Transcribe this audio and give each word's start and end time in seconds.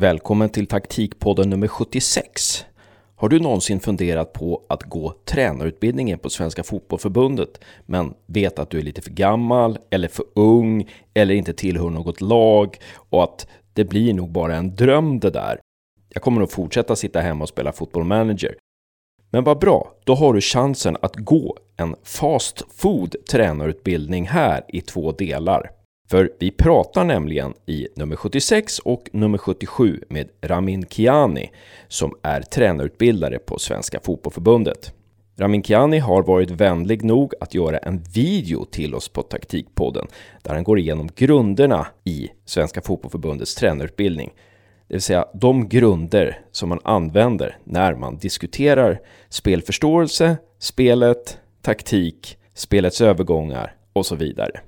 Välkommen 0.00 0.48
till 0.48 0.66
taktikpodden 0.66 1.50
nummer 1.50 1.68
76. 1.68 2.64
Har 3.16 3.28
du 3.28 3.40
någonsin 3.40 3.80
funderat 3.80 4.32
på 4.32 4.62
att 4.68 4.82
gå 4.82 5.14
tränarutbildningen 5.24 6.18
på 6.18 6.30
Svenska 6.30 6.62
Fotbollförbundet 6.62 7.60
men 7.86 8.14
vet 8.26 8.58
att 8.58 8.70
du 8.70 8.78
är 8.78 8.82
lite 8.82 9.02
för 9.02 9.10
gammal 9.10 9.78
eller 9.90 10.08
för 10.08 10.24
ung 10.34 10.90
eller 11.14 11.34
inte 11.34 11.52
tillhör 11.52 11.90
något 11.90 12.20
lag 12.20 12.76
och 12.94 13.22
att 13.22 13.46
det 13.72 13.84
blir 13.84 14.14
nog 14.14 14.30
bara 14.30 14.56
en 14.56 14.74
dröm 14.74 15.20
det 15.20 15.30
där? 15.30 15.60
Jag 16.08 16.22
kommer 16.22 16.40
nog 16.40 16.50
fortsätta 16.50 16.96
sitta 16.96 17.20
hemma 17.20 17.42
och 17.42 17.48
spela 17.48 17.72
fotboll 17.72 18.04
manager. 18.04 18.54
Men 19.30 19.44
vad 19.44 19.58
bra, 19.58 19.92
då 20.04 20.14
har 20.14 20.34
du 20.34 20.40
chansen 20.40 20.96
att 21.02 21.16
gå 21.16 21.56
en 21.76 21.96
fast 22.02 22.62
food 22.76 23.16
tränarutbildning 23.30 24.28
här 24.28 24.64
i 24.68 24.80
två 24.80 25.12
delar. 25.12 25.79
För 26.10 26.30
vi 26.38 26.50
pratar 26.50 27.04
nämligen 27.04 27.54
i 27.66 27.88
nummer 27.96 28.16
76 28.16 28.78
och 28.78 29.10
nummer 29.12 29.38
77 29.38 30.00
med 30.08 30.28
Ramin 30.42 30.86
Kiani 30.86 31.50
som 31.88 32.14
är 32.22 32.42
tränarutbildare 32.42 33.38
på 33.38 33.58
Svenska 33.58 34.00
Fotbollförbundet. 34.00 34.94
Ramin 35.36 35.62
Kiani 35.62 35.98
har 35.98 36.22
varit 36.22 36.50
vänlig 36.50 37.04
nog 37.04 37.34
att 37.40 37.54
göra 37.54 37.78
en 37.78 38.02
video 38.14 38.64
till 38.64 38.94
oss 38.94 39.08
på 39.08 39.22
Taktikpodden 39.22 40.06
där 40.42 40.54
han 40.54 40.64
går 40.64 40.78
igenom 40.78 41.08
grunderna 41.16 41.86
i 42.04 42.28
Svenska 42.44 42.80
Fotbollförbundets 42.82 43.54
tränarutbildning. 43.54 44.32
Det 44.88 44.94
vill 44.94 45.02
säga 45.02 45.26
de 45.34 45.68
grunder 45.68 46.40
som 46.52 46.68
man 46.68 46.80
använder 46.84 47.58
när 47.64 47.94
man 47.94 48.18
diskuterar 48.18 49.00
spelförståelse, 49.28 50.36
spelet, 50.58 51.38
taktik, 51.62 52.38
spelets 52.54 53.00
övergångar 53.00 53.74
och 53.92 54.06
så 54.06 54.16
vidare. 54.16 54.60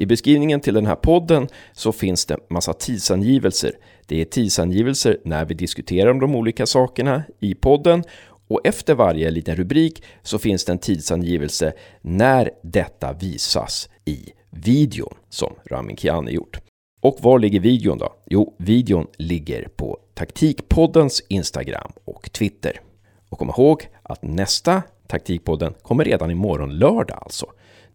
I 0.00 0.06
beskrivningen 0.06 0.60
till 0.60 0.74
den 0.74 0.86
här 0.86 0.96
podden 0.96 1.48
så 1.72 1.92
finns 1.92 2.26
det 2.26 2.36
massa 2.50 2.72
tidsangivelser. 2.72 3.72
Det 4.06 4.20
är 4.20 4.24
tidsangivelser 4.24 5.18
när 5.24 5.44
vi 5.44 5.54
diskuterar 5.54 6.10
om 6.10 6.20
de 6.20 6.34
olika 6.36 6.66
sakerna 6.66 7.22
i 7.40 7.54
podden 7.54 8.04
och 8.48 8.60
efter 8.64 8.94
varje 8.94 9.30
liten 9.30 9.56
rubrik 9.56 10.02
så 10.22 10.38
finns 10.38 10.64
det 10.64 10.72
en 10.72 10.78
tidsangivelse 10.78 11.72
när 12.00 12.50
detta 12.62 13.12
visas 13.12 13.88
i 14.04 14.32
videon 14.50 15.14
som 15.28 15.54
Ramin 15.70 15.96
Kiani 15.96 16.30
gjort. 16.30 16.60
Och 17.00 17.16
var 17.20 17.38
ligger 17.38 17.60
videon 17.60 17.98
då? 17.98 18.14
Jo, 18.26 18.54
videon 18.58 19.06
ligger 19.16 19.68
på 19.76 19.98
Taktikpoddens 20.14 21.22
Instagram 21.28 21.92
och 22.04 22.32
Twitter. 22.32 22.80
Och 23.28 23.38
kom 23.38 23.48
ihåg 23.48 23.88
att 24.02 24.22
nästa 24.22 24.82
Taktikpodden 25.06 25.74
kommer 25.82 26.04
redan 26.04 26.30
imorgon 26.30 26.78
lördag 26.78 27.18
alltså. 27.22 27.46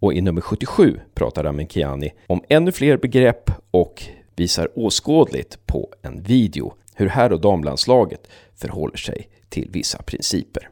Och 0.03 0.13
i 0.13 0.21
nummer 0.21 0.41
77 0.41 0.99
pratar 1.13 1.43
Ramin 1.43 1.67
Kiani 1.67 2.13
om 2.27 2.43
ännu 2.49 2.71
fler 2.71 2.97
begrepp 2.97 3.51
och 3.71 4.03
visar 4.35 4.79
åskådligt 4.79 5.65
på 5.65 5.89
en 6.01 6.23
video 6.23 6.73
hur 6.95 7.07
herr 7.07 7.31
och 7.31 7.41
damlandslaget 7.41 8.27
förhåller 8.55 8.97
sig 8.97 9.29
till 9.49 9.69
vissa 9.71 10.01
principer. 10.03 10.69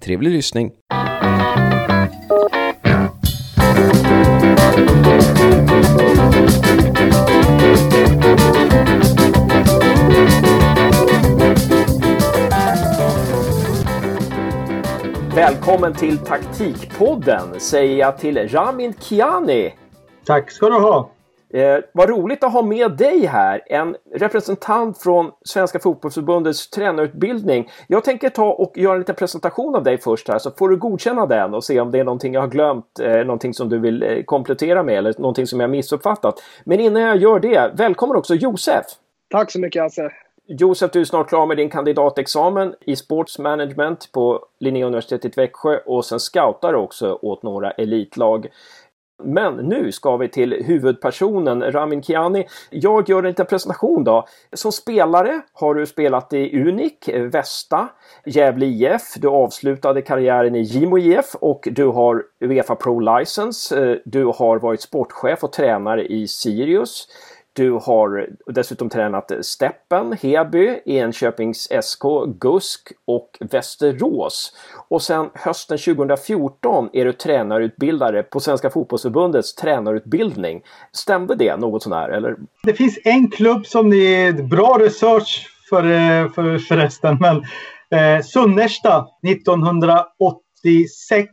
Trevlig 0.00 0.30
lyssning! 0.30 0.72
Välkommen 15.68 15.94
till 15.94 16.18
Taktikpodden 16.18 17.60
säger 17.60 17.96
jag 17.96 18.18
till 18.18 18.48
Ramin 18.48 18.94
Kiani. 19.00 19.74
Tack 20.24 20.50
ska 20.50 20.68
du 20.68 20.74
ha. 20.74 21.10
Eh, 21.50 21.78
vad 21.92 22.08
roligt 22.08 22.44
att 22.44 22.52
ha 22.52 22.62
med 22.62 22.96
dig 22.96 23.26
här, 23.26 23.62
en 23.66 23.96
representant 24.14 24.98
från 24.98 25.30
Svenska 25.44 25.78
Fotbollförbundets 25.78 26.70
tränarutbildning. 26.70 27.70
Jag 27.86 28.04
tänker 28.04 28.30
ta 28.30 28.52
och 28.52 28.78
göra 28.78 28.92
en 28.92 28.98
liten 28.98 29.14
presentation 29.14 29.74
av 29.74 29.82
dig 29.84 29.98
först 29.98 30.28
här, 30.28 30.38
så 30.38 30.50
får 30.50 30.68
du 30.68 30.76
godkänna 30.76 31.26
den 31.26 31.54
och 31.54 31.64
se 31.64 31.80
om 31.80 31.90
det 31.90 31.98
är 31.98 32.04
någonting 32.04 32.34
jag 32.34 32.40
har 32.40 32.48
glömt, 32.48 33.00
eh, 33.00 33.16
någonting 33.16 33.54
som 33.54 33.68
du 33.68 33.78
vill 33.78 34.02
eh, 34.02 34.22
komplettera 34.24 34.82
med 34.82 34.98
eller 34.98 35.14
någonting 35.18 35.46
som 35.46 35.60
jag 35.60 35.70
missuppfattat. 35.70 36.42
Men 36.64 36.80
innan 36.80 37.02
jag 37.02 37.16
gör 37.16 37.40
det, 37.40 37.72
välkommen 37.74 38.16
också 38.16 38.34
Josef! 38.34 38.84
Tack 39.30 39.50
så 39.50 39.60
mycket 39.60 39.82
Hasse! 39.82 40.10
Josef, 40.50 40.90
du 40.92 41.00
är 41.00 41.04
snart 41.04 41.28
klar 41.28 41.46
med 41.46 41.56
din 41.56 41.70
kandidatexamen 41.70 42.74
i 42.80 42.96
sportsmanagement 42.96 44.12
på 44.12 44.44
Linnéuniversitetet 44.60 45.38
i 45.38 45.40
Växjö 45.40 45.78
och 45.86 46.04
sen 46.04 46.20
scoutar 46.20 46.72
du 46.72 46.78
också 46.78 47.18
åt 47.22 47.42
några 47.42 47.70
elitlag. 47.70 48.48
Men 49.24 49.56
nu 49.56 49.92
ska 49.92 50.16
vi 50.16 50.28
till 50.28 50.64
huvudpersonen 50.66 51.72
Ramin 51.72 52.02
Kiani. 52.02 52.46
Jag 52.70 53.08
gör 53.08 53.18
en 53.18 53.28
liten 53.28 53.46
presentation 53.46 54.04
då. 54.04 54.26
Som 54.52 54.72
spelare 54.72 55.40
har 55.52 55.74
du 55.74 55.86
spelat 55.86 56.32
i 56.32 56.68
Unik, 56.68 57.08
Västa, 57.14 57.88
Gävle 58.26 58.66
IF. 58.66 59.14
Du 59.16 59.28
avslutade 59.28 60.02
karriären 60.02 60.54
i 60.54 60.60
Gimo 60.60 60.98
IF 60.98 61.34
och 61.34 61.68
du 61.70 61.86
har 61.86 62.22
Uefa 62.40 62.74
Pro 62.74 63.00
License. 63.00 63.98
Du 64.04 64.24
har 64.24 64.58
varit 64.58 64.80
sportchef 64.80 65.44
och 65.44 65.52
tränare 65.52 66.06
i 66.06 66.28
Sirius. 66.28 67.08
Du 67.58 67.72
har 67.72 68.28
dessutom 68.46 68.88
tränat 68.88 69.32
Steppen, 69.42 70.16
Heby, 70.22 70.80
Enköpings 70.86 71.68
SK, 71.82 72.02
GUSK 72.40 72.92
och 73.04 73.38
Västerås. 73.40 74.52
Och 74.88 75.02
sen 75.02 75.30
hösten 75.34 75.78
2014 75.78 76.90
är 76.92 77.04
du 77.04 77.12
tränarutbildare 77.12 78.22
på 78.22 78.40
Svenska 78.40 78.70
Fotbollförbundets 78.70 79.54
tränarutbildning. 79.54 80.62
Stämde 80.92 81.34
det 81.34 81.56
något 81.56 81.82
sånär 81.82 82.08
eller? 82.08 82.36
Det 82.62 82.74
finns 82.74 82.98
en 83.04 83.30
klubb 83.30 83.66
som 83.66 83.90
det 83.90 83.96
är 83.96 84.32
bra 84.32 84.78
research 84.80 85.46
för, 85.68 85.84
eh, 85.84 86.30
för 86.30 86.58
förresten, 86.58 87.18
men 87.20 87.36
eh, 88.00 88.22
Sunnersta 88.22 89.06
1986. 89.26 91.30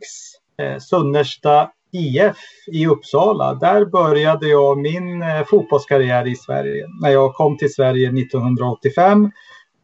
Eh, 0.62 0.78
Sunnersta 0.78 1.70
IF 1.92 2.36
i 2.66 2.86
Uppsala. 2.86 3.54
Där 3.54 3.84
började 3.84 4.48
jag 4.48 4.78
min 4.78 5.22
eh, 5.22 5.44
fotbollskarriär 5.46 6.26
i 6.26 6.36
Sverige. 6.36 6.86
När 7.02 7.10
jag 7.10 7.34
kom 7.34 7.56
till 7.56 7.74
Sverige 7.74 8.08
1985. 8.08 9.30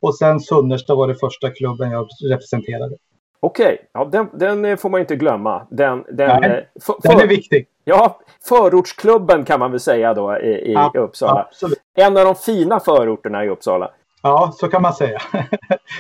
Och 0.00 0.14
sen 0.14 0.40
Sunnersta 0.40 0.94
var 0.94 1.08
det 1.08 1.14
första 1.14 1.50
klubben 1.50 1.90
jag 1.90 2.08
representerade. 2.30 2.96
Okej, 3.40 3.88
ja, 3.92 4.04
den, 4.04 4.28
den, 4.32 4.78
får 4.78 4.88
man 4.88 5.00
inte 5.00 5.16
glömma. 5.16 5.66
Den, 5.70 6.04
den, 6.12 6.40
Nej, 6.40 6.50
eh, 6.50 6.82
för, 6.82 7.08
den 7.08 7.20
är 7.20 7.26
viktig. 7.26 7.66
Ja, 7.84 8.20
förortsklubben 8.48 9.44
kan 9.44 9.60
man 9.60 9.70
väl 9.70 9.80
säga 9.80 10.14
då 10.14 10.38
i, 10.38 10.48
i 10.48 10.72
ja, 10.72 10.92
Uppsala. 10.94 11.40
Absolut. 11.40 11.78
En 11.94 12.16
av 12.16 12.24
de 12.24 12.34
fina 12.34 12.80
förorterna 12.80 13.44
i 13.44 13.48
Uppsala. 13.48 13.90
Ja, 14.22 14.52
så 14.54 14.68
kan 14.68 14.82
man 14.82 14.92
säga. 14.92 15.18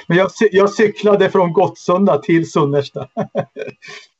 Men 0.06 0.18
jag, 0.18 0.30
jag 0.52 0.70
cyklade 0.70 1.30
från 1.30 1.52
Gottsunda 1.52 2.18
till 2.18 2.50
Sunnersta. 2.50 3.08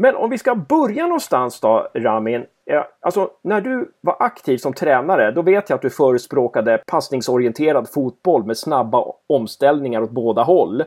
Men 0.00 0.16
om 0.16 0.30
vi 0.30 0.38
ska 0.38 0.54
börja 0.54 1.02
någonstans 1.06 1.60
då, 1.60 1.88
Ramin. 1.94 2.44
Alltså, 3.00 3.30
när 3.42 3.60
du 3.60 3.92
var 4.00 4.16
aktiv 4.20 4.58
som 4.58 4.72
tränare, 4.72 5.30
då 5.30 5.42
vet 5.42 5.70
jag 5.70 5.76
att 5.76 5.82
du 5.82 5.90
förespråkade 5.90 6.82
passningsorienterad 6.86 7.88
fotboll 7.88 8.44
med 8.44 8.56
snabba 8.56 9.04
omställningar 9.26 10.02
åt 10.02 10.10
båda 10.10 10.42
håll. 10.42 10.84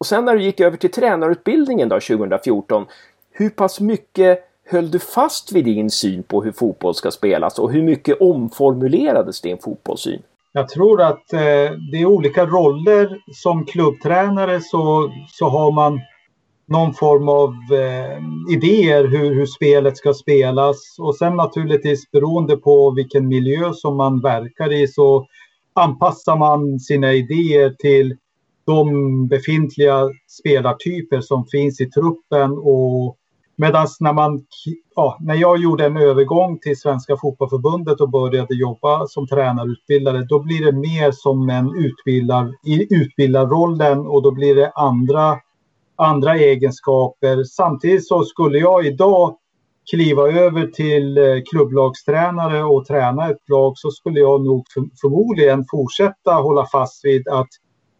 Och 0.00 0.06
sen 0.06 0.24
när 0.24 0.34
du 0.34 0.42
gick 0.42 0.60
över 0.60 0.76
till 0.76 0.90
tränarutbildningen 0.90 1.88
då, 1.88 2.00
2014, 2.00 2.86
hur 3.32 3.50
pass 3.50 3.80
mycket 3.80 4.44
höll 4.66 4.90
du 4.90 4.98
fast 4.98 5.52
vid 5.52 5.64
din 5.64 5.90
syn 5.90 6.22
på 6.22 6.42
hur 6.42 6.52
fotboll 6.52 6.94
ska 6.94 7.10
spelas 7.10 7.58
och 7.58 7.72
hur 7.72 7.82
mycket 7.82 8.20
omformulerades 8.20 9.40
din 9.40 9.58
fotbollssyn? 9.58 10.22
Jag 10.52 10.68
tror 10.68 11.02
att 11.02 11.32
eh, 11.32 11.40
det 11.92 12.00
är 12.00 12.06
olika 12.06 12.46
roller. 12.46 13.20
Som 13.32 13.66
klubbtränare 13.66 14.60
så, 14.60 15.12
så 15.28 15.48
har 15.48 15.72
man 15.72 16.00
någon 16.70 16.94
form 16.94 17.28
av 17.28 17.54
eh, 17.78 18.18
idéer 18.54 19.08
hur, 19.08 19.34
hur 19.34 19.46
spelet 19.46 19.96
ska 19.96 20.14
spelas. 20.14 20.76
Och 20.98 21.16
sen 21.16 21.36
naturligtvis 21.36 22.10
beroende 22.10 22.56
på 22.56 22.90
vilken 22.90 23.28
miljö 23.28 23.72
som 23.72 23.96
man 23.96 24.20
verkar 24.20 24.72
i 24.72 24.88
så 24.88 25.26
anpassar 25.74 26.36
man 26.36 26.80
sina 26.80 27.12
idéer 27.12 27.70
till 27.78 28.16
de 28.66 29.28
befintliga 29.28 30.08
spelartyper 30.40 31.20
som 31.20 31.46
finns 31.46 31.80
i 31.80 31.90
truppen. 31.90 32.50
Och 32.50 33.16
Medan 33.60 33.86
när, 34.00 34.12
man, 34.12 34.44
ja, 34.96 35.18
när 35.20 35.34
jag 35.34 35.58
gjorde 35.58 35.86
en 35.86 35.96
övergång 35.96 36.58
till 36.58 36.80
Svenska 36.80 37.16
Fotbollförbundet 37.16 38.00
och 38.00 38.10
började 38.10 38.54
jobba 38.54 39.06
som 39.06 39.26
tränarutbildare, 39.26 40.26
då 40.28 40.38
blir 40.38 40.64
det 40.64 40.72
mer 40.72 41.10
som 41.12 41.50
en 41.50 41.74
utbildar, 41.76 42.54
i 42.64 42.94
utbildarrollen 42.94 43.98
och 43.98 44.22
då 44.22 44.30
blir 44.30 44.54
det 44.54 44.70
andra 44.70 45.38
andra 46.00 46.36
egenskaper. 46.36 47.44
Samtidigt 47.44 48.06
så 48.06 48.24
skulle 48.24 48.58
jag 48.58 48.86
idag 48.86 49.36
kliva 49.90 50.22
över 50.22 50.66
till 50.66 51.18
eh, 51.18 51.24
klubblagstränare 51.50 52.62
och 52.62 52.86
träna 52.86 53.30
ett 53.30 53.48
lag 53.48 53.72
så 53.78 53.90
skulle 53.90 54.20
jag 54.20 54.44
nog 54.44 54.66
förmodligen 55.00 55.64
fortsätta 55.70 56.32
hålla 56.32 56.66
fast 56.66 57.04
vid 57.04 57.28
att 57.28 57.48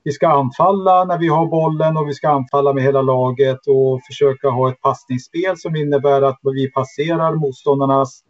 vi 0.05 0.13
ska 0.13 0.29
anfalla 0.29 1.05
när 1.05 1.19
vi 1.19 1.29
har 1.29 1.47
bollen 1.47 1.97
och 1.97 2.09
vi 2.09 2.15
ska 2.15 2.29
anfalla 2.29 2.73
med 2.73 2.83
hela 2.83 3.03
laget 3.03 3.67
och 3.67 4.01
försöka 4.07 4.49
ha 4.49 4.71
ett 4.71 4.81
passningsspel 4.81 5.57
som 5.57 5.77
innebär 5.77 6.23
att 6.23 6.39
vi 6.43 6.71
passerar 6.71 7.35
motståndarnas 7.35 8.21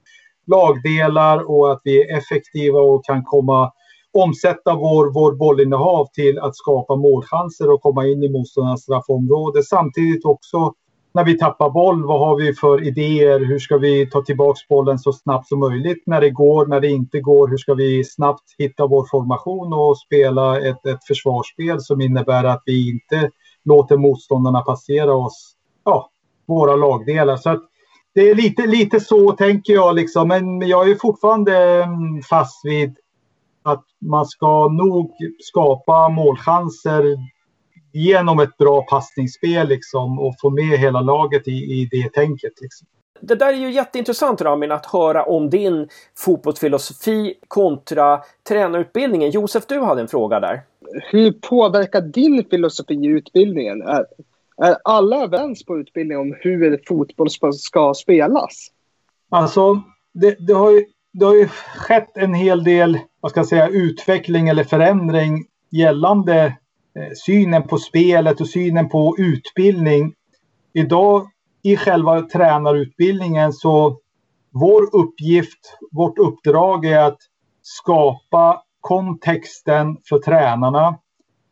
lagdelar 0.46 1.50
och 1.50 1.72
att 1.72 1.80
vi 1.84 2.02
är 2.02 2.18
effektiva 2.18 2.80
och 2.80 3.04
kan 3.04 3.24
komma 3.24 3.72
omsätta 4.12 4.74
vår, 4.74 5.12
vår 5.12 5.32
bollinnehav 5.32 6.08
till 6.12 6.38
att 6.38 6.56
skapa 6.56 6.96
målchanser 6.96 7.72
och 7.72 7.82
komma 7.82 8.06
in 8.06 8.22
i 8.22 8.28
motståndarnas 8.28 8.82
straffområde. 8.82 9.62
Samtidigt 9.62 10.24
också 10.24 10.74
när 11.12 11.24
vi 11.24 11.38
tappar 11.38 11.70
boll, 11.70 12.06
vad 12.06 12.20
har 12.20 12.36
vi 12.36 12.54
för 12.54 12.86
idéer? 12.86 13.40
Hur 13.40 13.58
ska 13.58 13.78
vi 13.78 14.10
ta 14.10 14.22
tillbaka 14.22 14.60
bollen 14.68 14.98
så 14.98 15.12
snabbt 15.12 15.48
som 15.48 15.58
möjligt? 15.60 16.02
När 16.06 16.20
det 16.20 16.30
går, 16.30 16.66
när 16.66 16.80
det 16.80 16.88
inte 16.88 17.20
går, 17.20 17.48
hur 17.48 17.56
ska 17.56 17.74
vi 17.74 18.04
snabbt 18.04 18.54
hitta 18.58 18.86
vår 18.86 19.06
formation 19.10 19.72
och 19.72 19.98
spela 19.98 20.60
ett, 20.60 20.86
ett 20.86 21.04
försvarsspel 21.04 21.80
som 21.80 22.00
innebär 22.00 22.44
att 22.44 22.62
vi 22.66 22.90
inte 22.90 23.30
låter 23.64 23.96
motståndarna 23.96 24.60
passera 24.60 25.14
oss, 25.14 25.52
ja, 25.84 26.10
våra 26.46 26.76
lagdelar. 26.76 27.36
Så 27.36 27.50
att 27.50 27.62
det 28.14 28.30
är 28.30 28.34
lite, 28.34 28.66
lite 28.66 29.00
så 29.00 29.32
tänker 29.32 29.72
jag 29.72 29.94
liksom, 29.94 30.28
men 30.28 30.60
jag 30.60 30.90
är 30.90 30.94
fortfarande 30.94 31.82
mm, 31.82 32.22
fast 32.22 32.64
vid 32.64 32.96
att 33.62 33.84
man 33.98 34.26
ska 34.26 34.68
nog 34.68 35.14
skapa 35.38 36.08
målchanser 36.08 37.04
genom 37.92 38.38
ett 38.38 38.56
bra 38.58 38.82
passningsspel 38.82 39.68
liksom, 39.68 40.18
och 40.18 40.34
få 40.40 40.50
med 40.50 40.78
hela 40.78 41.00
laget 41.00 41.48
i, 41.48 41.50
i 41.50 41.88
det 41.90 42.12
tänket. 42.12 42.52
Liksom. 42.60 42.86
Det 43.20 43.34
där 43.34 43.52
är 43.52 43.58
ju 43.58 43.70
jätteintressant 43.70 44.40
Ramin 44.40 44.72
att 44.72 44.86
höra 44.86 45.24
om 45.24 45.50
din 45.50 45.88
fotbollsfilosofi 46.16 47.34
kontra 47.48 48.22
tränarutbildningen. 48.48 49.30
Josef, 49.30 49.66
du 49.66 49.80
hade 49.80 50.00
en 50.00 50.08
fråga 50.08 50.40
där. 50.40 50.62
Hur 51.10 51.32
påverkar 51.32 52.00
din 52.00 52.44
filosofi 52.50 53.06
utbildningen? 53.06 53.82
Är, 53.82 54.06
är 54.56 54.76
alla 54.84 55.22
överens 55.22 55.64
på 55.64 55.78
utbildningen 55.78 56.20
om 56.20 56.36
hur 56.40 56.80
fotboll 56.88 57.30
ska 57.52 57.94
spelas? 57.94 58.68
Alltså, 59.28 59.82
det, 60.12 60.36
det, 60.46 60.52
har 60.52 60.70
ju, 60.70 60.86
det 61.12 61.24
har 61.24 61.34
ju 61.34 61.48
skett 61.48 62.16
en 62.16 62.34
hel 62.34 62.64
del 62.64 62.98
vad 63.20 63.30
ska 63.30 63.40
jag 63.40 63.48
säga, 63.48 63.68
utveckling 63.68 64.48
eller 64.48 64.64
förändring 64.64 65.46
gällande 65.70 66.44
eh, 66.96 67.12
synen 67.24 67.62
på 67.62 67.78
spelet 67.78 68.40
och 68.40 68.48
synen 68.48 68.88
på 68.88 69.14
utbildning. 69.18 70.14
Idag 70.72 71.28
i 71.62 71.76
själva 71.76 72.22
tränarutbildningen 72.22 73.52
så 73.52 73.98
vår 74.50 74.96
uppgift, 74.96 75.78
vårt 75.90 76.18
uppdrag 76.18 76.84
är 76.84 76.98
att 76.98 77.18
skapa 77.62 78.62
kontexten 78.80 79.96
för 80.08 80.18
tränarna, 80.18 80.98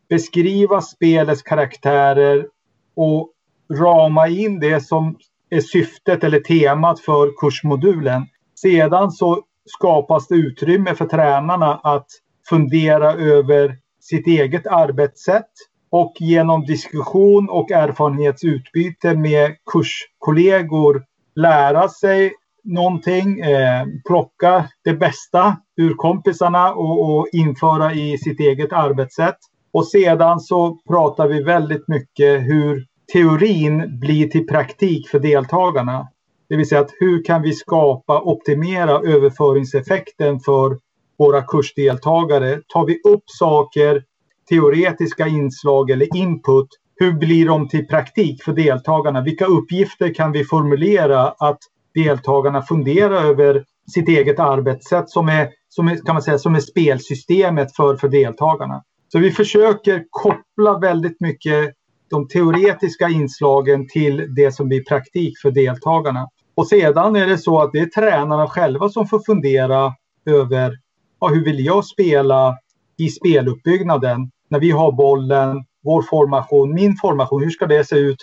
beskriva 0.09 0.81
spelets 0.81 1.41
karaktärer 1.41 2.47
och 2.95 3.31
rama 3.73 4.27
in 4.27 4.59
det 4.59 4.81
som 4.81 5.17
är 5.49 5.61
syftet 5.61 6.23
eller 6.23 6.39
temat 6.39 6.99
för 6.99 7.31
kursmodulen. 7.37 8.27
Sedan 8.55 9.11
så 9.11 9.43
skapas 9.65 10.27
det 10.27 10.35
utrymme 10.35 10.95
för 10.95 11.05
tränarna 11.05 11.79
att 11.83 12.07
fundera 12.49 13.13
över 13.13 13.77
sitt 14.01 14.27
eget 14.27 14.67
arbetssätt 14.67 15.51
och 15.91 16.13
genom 16.19 16.65
diskussion 16.65 17.49
och 17.49 17.71
erfarenhetsutbyte 17.71 19.15
med 19.15 19.55
kurskollegor 19.71 21.03
lära 21.35 21.89
sig 21.89 22.33
någonting, 22.63 23.39
eh, 23.39 23.85
plocka 24.07 24.65
det 24.83 24.93
bästa 24.93 25.57
ur 25.77 25.93
kompisarna 25.93 26.73
och, 26.73 27.17
och, 27.17 27.27
införa 27.33 27.93
i 27.93 28.17
sitt 28.17 28.39
eget 28.39 28.73
arbetssätt. 28.73 29.37
Och 29.73 29.87
sedan 29.87 30.39
så 30.39 30.79
pratar 30.87 31.27
vi 31.27 31.43
väldigt 31.43 31.87
mycket 31.87 32.41
hur 32.41 32.85
teorin 33.13 33.99
blir 33.99 34.27
till 34.27 34.47
praktik 34.47 35.09
för 35.09 35.19
deltagarna. 35.19 36.07
Det 36.49 36.57
vill 36.57 36.69
säga 36.69 36.81
att 36.81 36.93
hur 36.99 37.23
kan 37.23 37.41
vi 37.41 37.53
skapa, 37.53 38.21
optimera 38.21 38.91
överföringseffekten 38.91 40.39
för 40.39 40.77
våra 41.17 41.41
kursdeltagare. 41.41 42.61
Tar 42.67 42.85
vi 42.85 43.01
upp 43.03 43.23
saker, 43.25 44.03
teoretiska 44.49 45.27
inslag 45.27 45.89
eller 45.89 46.15
input, 46.17 46.67
hur 46.95 47.13
blir 47.13 47.45
de 47.45 47.67
till 47.67 47.87
praktik 47.87 48.43
för 48.43 48.53
deltagarna? 48.53 49.21
Vilka 49.21 49.45
uppgifter 49.45 50.13
kan 50.13 50.31
vi 50.31 50.43
formulera 50.43 51.29
att 51.29 51.59
deltagarna 51.93 52.61
funderar 52.61 53.23
över 53.23 53.63
sitt 53.93 54.07
eget 54.07 54.39
arbetssätt 54.39 55.09
som 55.09 55.29
är, 55.29 55.49
som 55.69 55.87
är, 55.87 55.95
kan 56.05 56.15
man 56.15 56.21
säga, 56.21 56.37
som 56.37 56.55
är 56.55 56.59
spelsystemet 56.59 57.75
för, 57.75 57.95
för 57.95 58.07
deltagarna. 58.07 58.83
Så 59.11 59.19
vi 59.19 59.31
försöker 59.31 60.03
koppla 60.09 60.79
väldigt 60.79 61.21
mycket 61.21 61.73
de 62.09 62.27
teoretiska 62.27 63.09
inslagen 63.09 63.87
till 63.87 64.35
det 64.35 64.51
som 64.51 64.67
blir 64.67 64.83
praktik 64.83 65.39
för 65.41 65.51
deltagarna. 65.51 66.27
Och 66.59 66.67
sedan 66.67 67.15
är 67.15 67.27
det 67.27 67.37
så 67.37 67.61
att 67.61 67.71
det 67.71 67.79
är 67.79 67.85
tränarna 67.85 68.47
själva 68.47 68.89
som 68.89 69.07
får 69.07 69.19
fundera 69.19 69.93
över 70.25 70.79
ja, 71.19 71.27
hur 71.27 71.45
vill 71.45 71.65
jag 71.65 71.85
spela 71.85 72.57
i 72.97 73.09
speluppbyggnaden 73.09 74.31
när 74.49 74.59
vi 74.59 74.71
har 74.71 74.91
bollen, 74.91 75.65
vår 75.83 76.01
formation, 76.01 76.73
min 76.73 76.95
formation, 76.95 77.43
hur 77.43 77.49
ska 77.49 77.67
det 77.67 77.83
se 77.83 77.95
ut? 77.95 78.17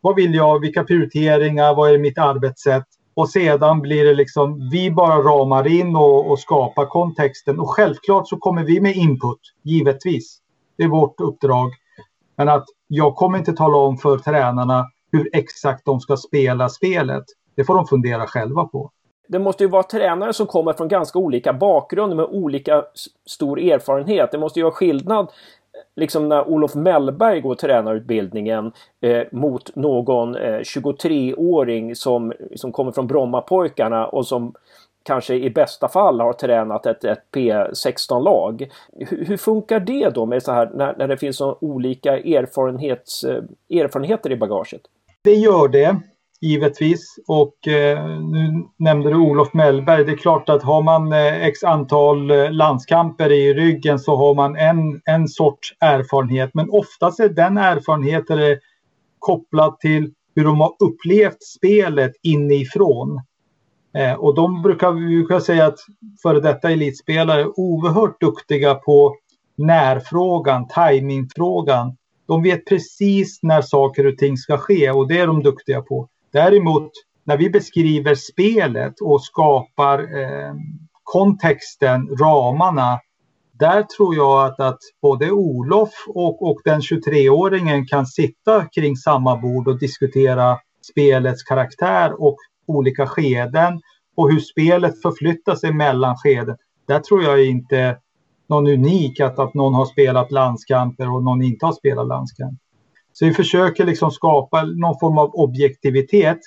Vad 0.00 0.14
vill 0.14 0.34
jag? 0.34 0.60
Vilka 0.60 0.84
prioriteringar? 0.84 1.74
Vad 1.74 1.90
är 1.90 1.98
mitt 1.98 2.18
arbetssätt? 2.18 2.84
Och 3.14 3.28
sedan 3.28 3.80
blir 3.80 4.04
det 4.04 4.14
liksom, 4.14 4.68
vi 4.72 4.90
bara 4.90 5.16
ramar 5.16 5.66
in 5.66 5.96
och, 5.96 6.30
och 6.30 6.38
skapar 6.38 6.86
kontexten. 6.86 7.60
Och 7.60 7.70
självklart 7.70 8.28
så 8.28 8.36
kommer 8.36 8.64
vi 8.64 8.80
med 8.80 8.96
input, 8.96 9.40
givetvis. 9.62 10.38
Det 10.76 10.84
är 10.84 10.88
vårt 10.88 11.20
uppdrag. 11.20 11.70
Men 12.36 12.48
att 12.48 12.64
jag 12.88 13.16
kommer 13.16 13.38
inte 13.38 13.52
tala 13.52 13.76
om 13.76 13.98
för 13.98 14.18
tränarna 14.18 14.86
hur 15.12 15.28
exakt 15.32 15.84
de 15.84 16.00
ska 16.00 16.16
spela 16.16 16.68
spelet. 16.68 17.24
Det 17.54 17.64
får 17.64 17.74
de 17.74 17.86
fundera 17.86 18.26
själva 18.26 18.64
på 18.64 18.90
det 19.28 19.38
måste 19.38 19.64
ju 19.64 19.70
vara 19.70 19.82
tränare 19.82 20.32
som 20.32 20.46
kommer 20.46 20.72
från 20.72 20.88
ganska 20.88 21.18
olika 21.18 21.52
bakgrunder 21.52 22.16
med 22.16 22.24
olika 22.24 22.84
stor 23.26 23.60
erfarenhet. 23.60 24.30
Det 24.32 24.38
måste 24.38 24.58
ju 24.60 24.62
vara 24.62 24.74
skillnad 24.74 25.32
liksom 25.96 26.28
när 26.28 26.48
Olof 26.48 26.74
Mellberg 26.74 27.40
går 27.40 27.54
tränarutbildningen 27.54 28.72
eh, 29.00 29.22
mot 29.32 29.76
någon 29.76 30.36
eh, 30.36 30.58
23-åring 30.58 31.96
som, 31.96 32.32
som 32.56 32.72
kommer 32.72 32.92
från 32.92 33.06
Brommapojkarna 33.06 34.06
och 34.06 34.26
som 34.26 34.54
kanske 35.02 35.34
i 35.34 35.50
bästa 35.50 35.88
fall 35.88 36.20
har 36.20 36.32
tränat 36.32 36.86
ett, 36.86 37.04
ett 37.04 37.22
P16-lag. 37.34 38.68
Hur, 38.92 39.24
hur, 39.24 39.36
funkar 39.36 39.80
det 39.80 40.08
då 40.08 40.26
med 40.26 40.42
så 40.42 40.52
här 40.52 40.70
när, 40.74 40.94
när 40.98 41.08
det 41.08 41.16
finns 41.16 41.36
så 41.36 41.58
olika 41.60 42.18
erfarenhets, 42.18 43.24
eh, 43.24 43.42
erfarenheter 43.70 44.32
i 44.32 44.36
bagaget? 44.36 44.80
Det 45.22 45.34
gör 45.34 45.68
det 45.68 45.96
givetvis. 46.42 47.18
Och 47.26 47.68
eh, 47.68 48.18
nu 48.20 48.64
nämnde 48.76 49.10
du 49.10 49.16
Olof 49.16 49.54
Mellberg. 49.54 50.04
Det 50.04 50.12
är 50.12 50.16
klart 50.16 50.48
att 50.48 50.62
har 50.62 50.82
man 50.82 51.12
eh, 51.12 51.44
x 51.44 51.64
antal 51.64 52.30
eh, 52.30 52.52
landskamper 52.52 53.32
i 53.32 53.54
ryggen 53.54 53.98
så 53.98 54.16
har 54.16 54.34
man 54.34 54.56
en, 54.56 55.00
en 55.04 55.28
sorts 55.28 55.74
erfarenhet. 55.80 56.50
Men 56.54 56.70
oftast 56.70 57.20
är 57.20 57.28
den 57.28 57.58
erfarenheten 57.58 58.38
eh, 58.38 58.56
kopplad 59.18 59.80
till 59.80 60.12
hur 60.34 60.44
de 60.44 60.60
har 60.60 60.72
upplevt 60.78 61.42
spelet 61.42 62.12
inifrån. 62.22 63.20
Eh, 63.94 64.14
och 64.14 64.34
de 64.34 64.62
brukar, 64.62 64.92
vi 64.92 65.40
säga 65.40 65.66
att 65.66 65.78
före 66.22 66.40
detta 66.40 66.70
elitspelare 66.70 67.40
är 67.40 67.60
oerhört 67.60 68.20
duktiga 68.20 68.74
på 68.74 69.16
närfrågan, 69.56 70.68
timingfrågan. 70.68 71.96
De 72.26 72.42
vet 72.42 72.66
precis 72.66 73.38
när 73.42 73.62
saker 73.62 74.06
och 74.06 74.18
ting 74.18 74.36
ska 74.36 74.58
ske 74.58 74.90
och 74.90 75.08
det 75.08 75.18
är 75.18 75.26
de 75.26 75.42
duktiga 75.42 75.82
på. 75.82 76.08
Däremot 76.32 76.90
när 77.24 77.36
vi 77.36 77.50
beskriver 77.50 78.14
spelet 78.14 79.00
och 79.00 79.22
skapar 79.22 79.98
eh, 79.98 80.54
kontexten, 81.02 82.08
ramarna, 82.20 83.00
där 83.52 83.82
tror 83.82 84.14
jag 84.14 84.46
att, 84.46 84.60
att 84.60 84.78
både 85.02 85.30
Olof 85.30 85.90
och, 86.08 86.50
och 86.50 86.60
den 86.64 86.80
23-åringen 86.80 87.86
kan 87.86 88.06
sitta 88.06 88.64
kring 88.64 88.96
samma 88.96 89.36
bord 89.36 89.68
och 89.68 89.78
diskutera 89.78 90.58
spelets 90.90 91.42
karaktär 91.42 92.22
och 92.22 92.36
olika 92.66 93.06
skeden 93.06 93.80
och 94.16 94.30
hur 94.30 94.40
spelet 94.40 95.02
förflyttar 95.02 95.54
sig 95.54 95.72
mellan 95.72 96.16
skeden. 96.16 96.56
Där 96.88 96.98
tror 96.98 97.22
jag 97.22 97.46
inte 97.46 97.98
någon 98.48 98.66
unik 98.66 99.20
att, 99.20 99.38
att 99.38 99.54
någon 99.54 99.74
har 99.74 99.86
spelat 99.86 100.30
landskamper 100.32 101.14
och 101.14 101.22
någon 101.22 101.42
inte 101.42 101.66
har 101.66 101.72
spelat 101.72 102.06
landskamper. 102.06 102.71
Så 103.12 103.24
vi 103.24 103.32
försöker 103.32 103.84
liksom 103.84 104.10
skapa 104.10 104.62
någon 104.62 104.98
form 104.98 105.18
av 105.18 105.34
objektivitet 105.34 106.38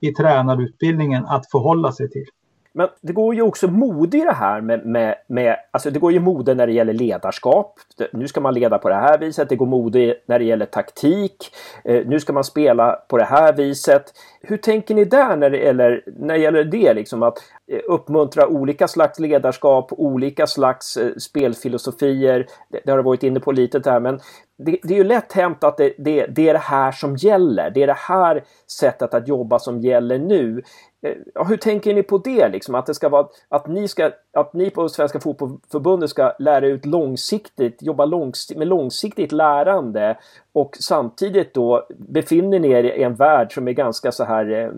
i 0.00 0.12
tränarutbildningen 0.12 1.24
att 1.24 1.50
förhålla 1.50 1.92
sig 1.92 2.10
till. 2.10 2.26
Men 2.74 2.88
det 3.00 3.12
går 3.12 3.34
ju 3.34 3.42
också 3.42 3.68
mode 3.68 4.18
i 4.18 4.20
det 4.20 4.32
här 4.32 4.60
med, 4.60 4.86
med, 4.86 5.14
med, 5.26 5.56
alltså 5.70 5.90
det 5.90 5.98
går 5.98 6.12
ju 6.12 6.20
mode 6.20 6.54
när 6.54 6.66
det 6.66 6.72
gäller 6.72 6.92
ledarskap. 6.92 7.74
Nu 8.12 8.28
ska 8.28 8.40
man 8.40 8.54
leda 8.54 8.78
på 8.78 8.88
det 8.88 8.94
här 8.94 9.18
viset. 9.18 9.48
Det 9.48 9.56
går 9.56 9.66
mode 9.66 10.14
när 10.26 10.38
det 10.38 10.44
gäller 10.44 10.66
taktik. 10.66 11.36
Eh, 11.84 12.06
nu 12.06 12.20
ska 12.20 12.32
man 12.32 12.44
spela 12.44 12.92
på 12.92 13.18
det 13.18 13.24
här 13.24 13.52
viset. 13.52 14.04
Hur 14.42 14.56
tänker 14.56 14.94
ni 14.94 15.04
där 15.04 15.36
när 15.36 15.50
det 15.50 15.58
gäller, 15.58 16.04
när 16.06 16.34
det, 16.34 16.40
gäller 16.40 16.64
det 16.64 16.94
liksom 16.94 17.22
att 17.22 17.38
eh, 17.72 17.80
uppmuntra 17.88 18.46
olika 18.46 18.88
slags 18.88 19.18
ledarskap, 19.18 19.92
olika 19.92 20.46
slags 20.46 20.96
eh, 20.96 21.12
spelfilosofier. 21.16 22.46
Det, 22.70 22.80
det 22.84 22.90
har 22.90 22.98
du 22.98 23.04
varit 23.04 23.22
inne 23.22 23.40
på 23.40 23.52
lite 23.52 23.78
där 23.78 24.00
men 24.00 24.20
det, 24.64 24.78
det, 24.82 24.94
är 24.94 24.98
ju 24.98 25.04
lätt 25.04 25.32
hänt 25.32 25.64
att 25.64 25.76
det, 25.76 25.94
det, 25.98 26.26
det, 26.26 26.48
är 26.48 26.52
det 26.52 26.58
här 26.58 26.92
som 26.92 27.16
gäller. 27.16 27.70
Det 27.70 27.82
är 27.82 27.86
det 27.86 27.98
här 27.98 28.44
sättet 28.66 29.14
att 29.14 29.28
jobba 29.28 29.58
som 29.58 29.80
gäller 29.80 30.18
nu. 30.18 30.62
Eh, 31.06 31.46
hur 31.46 31.56
tänker 31.56 31.94
ni 31.94 32.02
på 32.02 32.18
det? 32.18 32.48
Liksom? 32.48 32.74
Att, 32.74 32.86
det 32.86 32.94
ska 32.94 33.08
vara, 33.08 33.26
att, 33.48 33.66
ni 33.66 33.88
ska, 33.88 34.10
att 34.32 34.52
ni 34.52 34.70
på 34.70 34.88
Svenska 34.88 35.20
Fotbollförbundet 35.20 36.10
ska 36.10 36.32
lära 36.38 36.66
ut 36.66 36.86
långsiktigt, 36.86 37.82
jobba 37.82 38.04
långsiktigt, 38.04 38.58
med 38.58 38.68
långsiktigt 38.68 39.32
lärande 39.32 40.18
och 40.52 40.76
samtidigt 40.80 41.54
då 41.54 41.86
befinner 41.98 42.58
ni 42.58 42.70
er 42.70 42.84
i 42.84 43.02
en 43.02 43.14
värld 43.14 43.54
som 43.54 43.68
är 43.68 43.72
ganska 43.72 44.12
så 44.12 44.24
här 44.24 44.50
eh, 44.50 44.70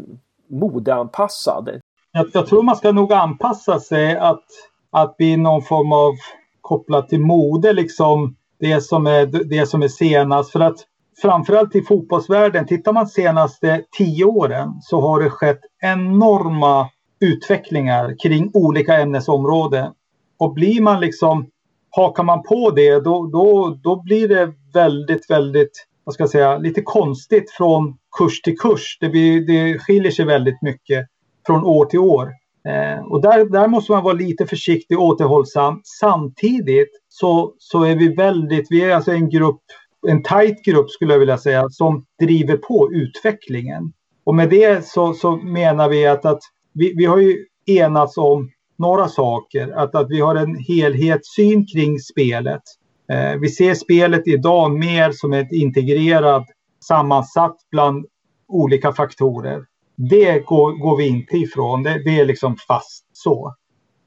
modeanpassad. 0.46 1.80
Jag, 2.12 2.26
jag 2.32 2.46
tror 2.46 2.62
man 2.62 2.76
ska 2.76 2.92
nog 2.92 3.12
anpassa 3.12 3.80
sig 3.80 4.16
att, 4.16 4.44
att 4.90 5.16
bli 5.16 5.36
någon 5.36 5.62
form 5.62 5.92
av 5.92 6.12
kopplat 6.60 7.08
till 7.08 7.20
mode 7.20 7.72
liksom 7.72 8.36
det 8.64 8.80
som 8.80 9.06
är, 9.06 9.26
det 9.26 9.66
som 9.66 9.82
är 9.82 9.88
senast. 9.88 10.50
För 10.50 10.60
att 10.60 10.76
framförallt 11.22 11.74
i 11.74 11.82
fotbollsvärlden, 11.82 12.66
tittar 12.66 12.92
man 12.92 13.06
senaste 13.06 13.84
tio 13.98 14.24
åren 14.24 14.68
så 14.80 15.00
har 15.00 15.22
det 15.22 15.30
skett 15.30 15.60
enorma 15.82 16.88
utvecklingar 17.20 18.14
kring 18.22 18.50
olika 18.54 19.00
ämnesområden. 19.00 19.92
Och 20.38 20.54
blir 20.54 20.82
man 20.82 21.00
liksom, 21.00 21.46
hakar 21.90 22.22
man 22.22 22.42
på 22.42 22.70
det 22.70 23.00
då, 23.00 23.26
då, 23.26 23.78
då 23.82 24.02
blir 24.02 24.28
det 24.28 24.52
väldigt, 24.74 25.30
väldigt, 25.30 25.86
vad 26.04 26.14
ska 26.14 26.22
jag 26.22 26.30
säga, 26.30 26.58
lite 26.58 26.82
konstigt 26.82 27.50
från 27.50 27.96
kurs 28.18 28.42
till 28.42 28.58
kurs. 28.58 28.98
Det, 29.00 29.08
blir, 29.08 29.46
det 29.46 29.78
skiljer 29.78 30.12
sig 30.12 30.24
väldigt 30.24 30.62
mycket 30.62 31.06
från 31.46 31.64
år 31.64 31.84
till 31.84 31.98
år. 31.98 32.32
Eh, 32.68 33.04
och 33.06 33.22
där, 33.22 33.44
där 33.44 33.68
måste 33.68 33.92
man 33.92 34.04
vara 34.04 34.14
lite 34.14 34.46
försiktig 34.46 34.98
och 34.98 35.04
återhållsam. 35.04 35.80
Samtidigt 36.00 36.90
så, 37.16 37.54
så 37.58 37.82
är 37.84 37.96
vi 37.96 38.08
väldigt, 38.08 38.66
vi 38.70 38.84
är 38.84 38.94
alltså 38.94 39.12
en 39.12 39.30
grupp, 39.30 39.60
en 40.08 40.22
tajt 40.22 40.64
grupp 40.64 40.90
skulle 40.90 41.12
jag 41.12 41.18
vilja 41.18 41.38
säga, 41.38 41.68
som 41.70 42.04
driver 42.20 42.56
på 42.56 42.92
utvecklingen. 42.92 43.92
Och 44.24 44.34
med 44.34 44.50
det 44.50 44.86
så, 44.86 45.14
så 45.14 45.36
menar 45.36 45.88
vi 45.88 46.06
att, 46.06 46.24
att 46.24 46.40
vi, 46.72 46.94
vi 46.96 47.04
har 47.04 47.18
ju 47.18 47.46
enats 47.66 48.16
om 48.16 48.50
några 48.78 49.08
saker. 49.08 49.68
Att, 49.68 49.94
att 49.94 50.10
vi 50.10 50.20
har 50.20 50.34
en 50.34 50.56
helhetssyn 50.56 51.66
kring 51.66 51.98
spelet. 51.98 52.62
Eh, 53.12 53.40
vi 53.40 53.48
ser 53.48 53.74
spelet 53.74 54.28
idag 54.28 54.72
mer 54.72 55.12
som 55.12 55.32
ett 55.32 55.52
integrerat 55.52 56.46
sammansatt 56.88 57.56
bland 57.70 58.06
olika 58.48 58.92
faktorer. 58.92 59.64
Det 59.96 60.46
går, 60.46 60.72
går 60.72 60.96
vi 60.96 61.08
inte 61.08 61.36
ifrån. 61.36 61.82
Det, 61.82 62.04
det 62.04 62.20
är 62.20 62.24
liksom 62.24 62.56
fast 62.68 63.04
så. 63.12 63.54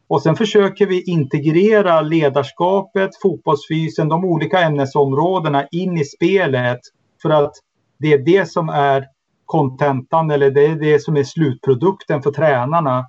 Och 0.07 0.21
sen 0.21 0.35
försöker 0.35 0.85
vi 0.85 1.03
integrera 1.03 2.01
ledarskapet, 2.01 3.09
fotbollsfysen, 3.21 4.09
de 4.09 4.25
olika 4.25 4.59
ämnesområdena 4.59 5.67
in 5.71 5.97
i 5.97 6.05
spelet. 6.05 6.79
För 7.21 7.29
att 7.29 7.53
det 7.99 8.13
är 8.13 8.17
det 8.17 8.51
som 8.51 8.69
är 8.69 9.05
kontentan 9.45 10.31
eller 10.31 10.51
det 10.51 10.65
är 10.65 10.75
det 10.75 10.99
som 10.99 11.17
är 11.17 11.23
slutprodukten 11.23 12.21
för 12.21 12.31
tränarna. 12.31 13.05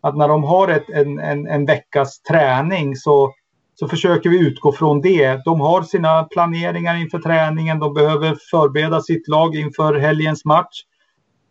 Att 0.00 0.16
när 0.16 0.28
de 0.28 0.44
har 0.44 0.68
ett, 0.68 0.90
en, 0.90 1.18
en, 1.18 1.46
en 1.46 1.66
veckas 1.66 2.22
träning 2.22 2.96
så, 2.96 3.32
så 3.74 3.88
försöker 3.88 4.30
vi 4.30 4.38
utgå 4.38 4.72
från 4.72 5.00
det. 5.00 5.44
De 5.44 5.60
har 5.60 5.82
sina 5.82 6.24
planeringar 6.24 6.96
inför 6.96 7.18
träningen, 7.18 7.78
de 7.78 7.94
behöver 7.94 8.36
förbereda 8.50 9.00
sitt 9.00 9.28
lag 9.28 9.56
inför 9.56 9.94
helgens 9.94 10.44
match. 10.44 10.82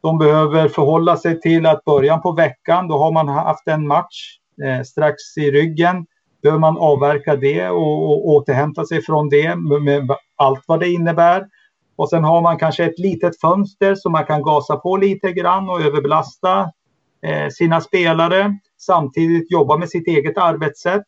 De 0.02 0.18
behöver 0.18 0.68
förhålla 0.68 1.18
sig 1.18 1.40
till 1.42 1.66
att 1.66 1.86
början 1.86 2.22
på 2.22 2.32
veckan, 2.32 2.88
då 2.88 2.98
har 2.98 3.12
man 3.12 3.28
haft 3.28 3.68
en 3.68 3.88
match 3.88 4.41
Eh, 4.64 4.84
strax 4.84 5.38
i 5.38 5.52
ryggen. 5.52 6.06
Behöver 6.42 6.60
man 6.60 6.78
avverka 6.78 7.36
det 7.36 7.70
och, 7.70 8.06
och 8.06 8.30
återhämta 8.30 8.86
sig 8.86 9.02
från 9.02 9.30
det 9.30 9.56
med, 9.56 9.82
med, 9.82 10.16
allt 10.36 10.64
vad 10.68 10.80
det 10.80 10.90
innebär. 10.90 11.48
Och 11.96 12.10
sen 12.10 12.24
har 12.24 12.42
man 12.42 12.58
kanske 12.58 12.86
ett 12.86 13.00
litet 13.00 13.40
fönster 13.42 13.96
som 13.96 14.12
man 14.12 14.26
kan 14.26 14.44
gasa 14.44 14.76
på 14.76 14.98
lite 14.98 15.32
grann 15.32 15.70
och 15.70 15.82
överbelasta 15.82 16.72
eh, 17.26 17.50
sina 17.50 17.82
spelare. 17.82 18.58
Samtidigt 18.78 19.52
jobba 19.52 19.78
med 19.78 19.90
sitt 19.90 20.08
eget 20.08 20.38
arbetssätt. 20.38 21.06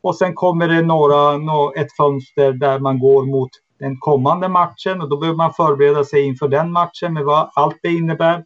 Och 0.00 0.16
sen 0.16 0.34
kommer 0.34 0.68
det 0.68 0.82
några, 0.82 1.34
ett 1.80 1.92
fönster 1.96 2.52
där 2.52 2.78
man 2.78 2.98
går 2.98 3.26
mot 3.26 3.50
den 3.78 3.96
kommande 3.98 4.48
matchen 4.48 5.00
och 5.00 5.08
då 5.08 5.16
behöver 5.16 5.36
man 5.36 5.52
förbereda 5.52 6.04
sig 6.04 6.22
inför 6.22 6.48
den 6.48 6.72
matchen 6.72 7.12
med 7.12 7.24
vad 7.24 7.50
allt 7.54 7.78
det 7.82 7.92
innebär. 7.92 8.44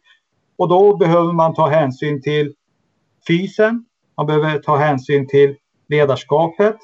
Och 0.57 0.69
då 0.69 0.97
behöver 0.97 1.33
man 1.33 1.53
ta 1.53 1.67
hänsyn 1.67 2.21
till 2.21 2.53
fysen, 3.27 3.85
man 4.17 4.25
behöver 4.25 4.59
ta 4.59 4.77
hänsyn 4.77 5.27
till 5.27 5.55
ledarskapet 5.89 6.75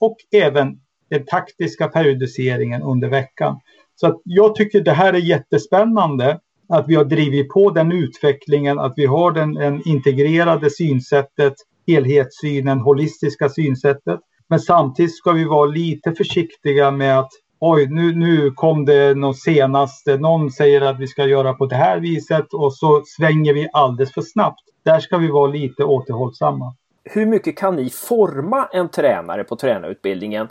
och 0.00 0.16
även 0.32 0.80
den 1.10 1.24
taktiska 1.26 1.88
periodiseringen 1.88 2.82
under 2.82 3.08
veckan. 3.08 3.60
Så 3.94 4.06
att 4.06 4.20
jag 4.24 4.54
tycker 4.54 4.80
det 4.80 4.92
här 4.92 5.12
är 5.12 5.18
jättespännande 5.18 6.40
att 6.68 6.88
vi 6.88 6.94
har 6.94 7.04
drivit 7.04 7.48
på 7.48 7.70
den 7.70 7.92
utvecklingen, 7.92 8.78
att 8.78 8.92
vi 8.96 9.06
har 9.06 9.32
den 9.32 9.54
den 9.54 9.82
integrerade 9.88 10.70
synsättet, 10.70 11.54
helhetssynen, 11.86 12.80
holistiska 12.80 13.48
synsättet. 13.48 14.20
Men 14.48 14.60
samtidigt 14.60 15.16
ska 15.16 15.32
vi 15.32 15.44
vara 15.44 15.66
lite 15.66 16.12
försiktiga 16.12 16.90
med 16.90 17.18
att 17.18 17.30
oj, 17.60 17.86
nu, 17.86 18.14
nu 18.16 18.50
kom 18.50 18.84
det 18.84 19.14
något 19.14 19.38
senaste, 19.38 20.16
någon 20.16 20.50
säger 20.50 20.80
att 20.80 21.00
vi 21.00 21.06
ska 21.06 21.26
göra 21.26 21.54
på 21.54 21.66
det 21.66 21.76
här 21.76 22.00
viset 22.00 22.54
och 22.54 22.74
så 22.74 23.02
svänger 23.06 23.54
vi 23.54 23.68
alldeles 23.72 24.12
för 24.12 24.22
snabbt. 24.22 24.62
Där 24.86 25.00
ska 25.00 25.18
vi 25.18 25.30
vara 25.30 25.46
lite 25.46 25.84
återhållsamma. 25.84 26.74
Hur 27.04 27.26
mycket 27.26 27.58
kan 27.58 27.76
ni 27.76 27.90
forma 27.90 28.68
en 28.72 28.88
tränare 28.88 29.44
på 29.44 29.56
tränarutbildningen? 29.56 30.48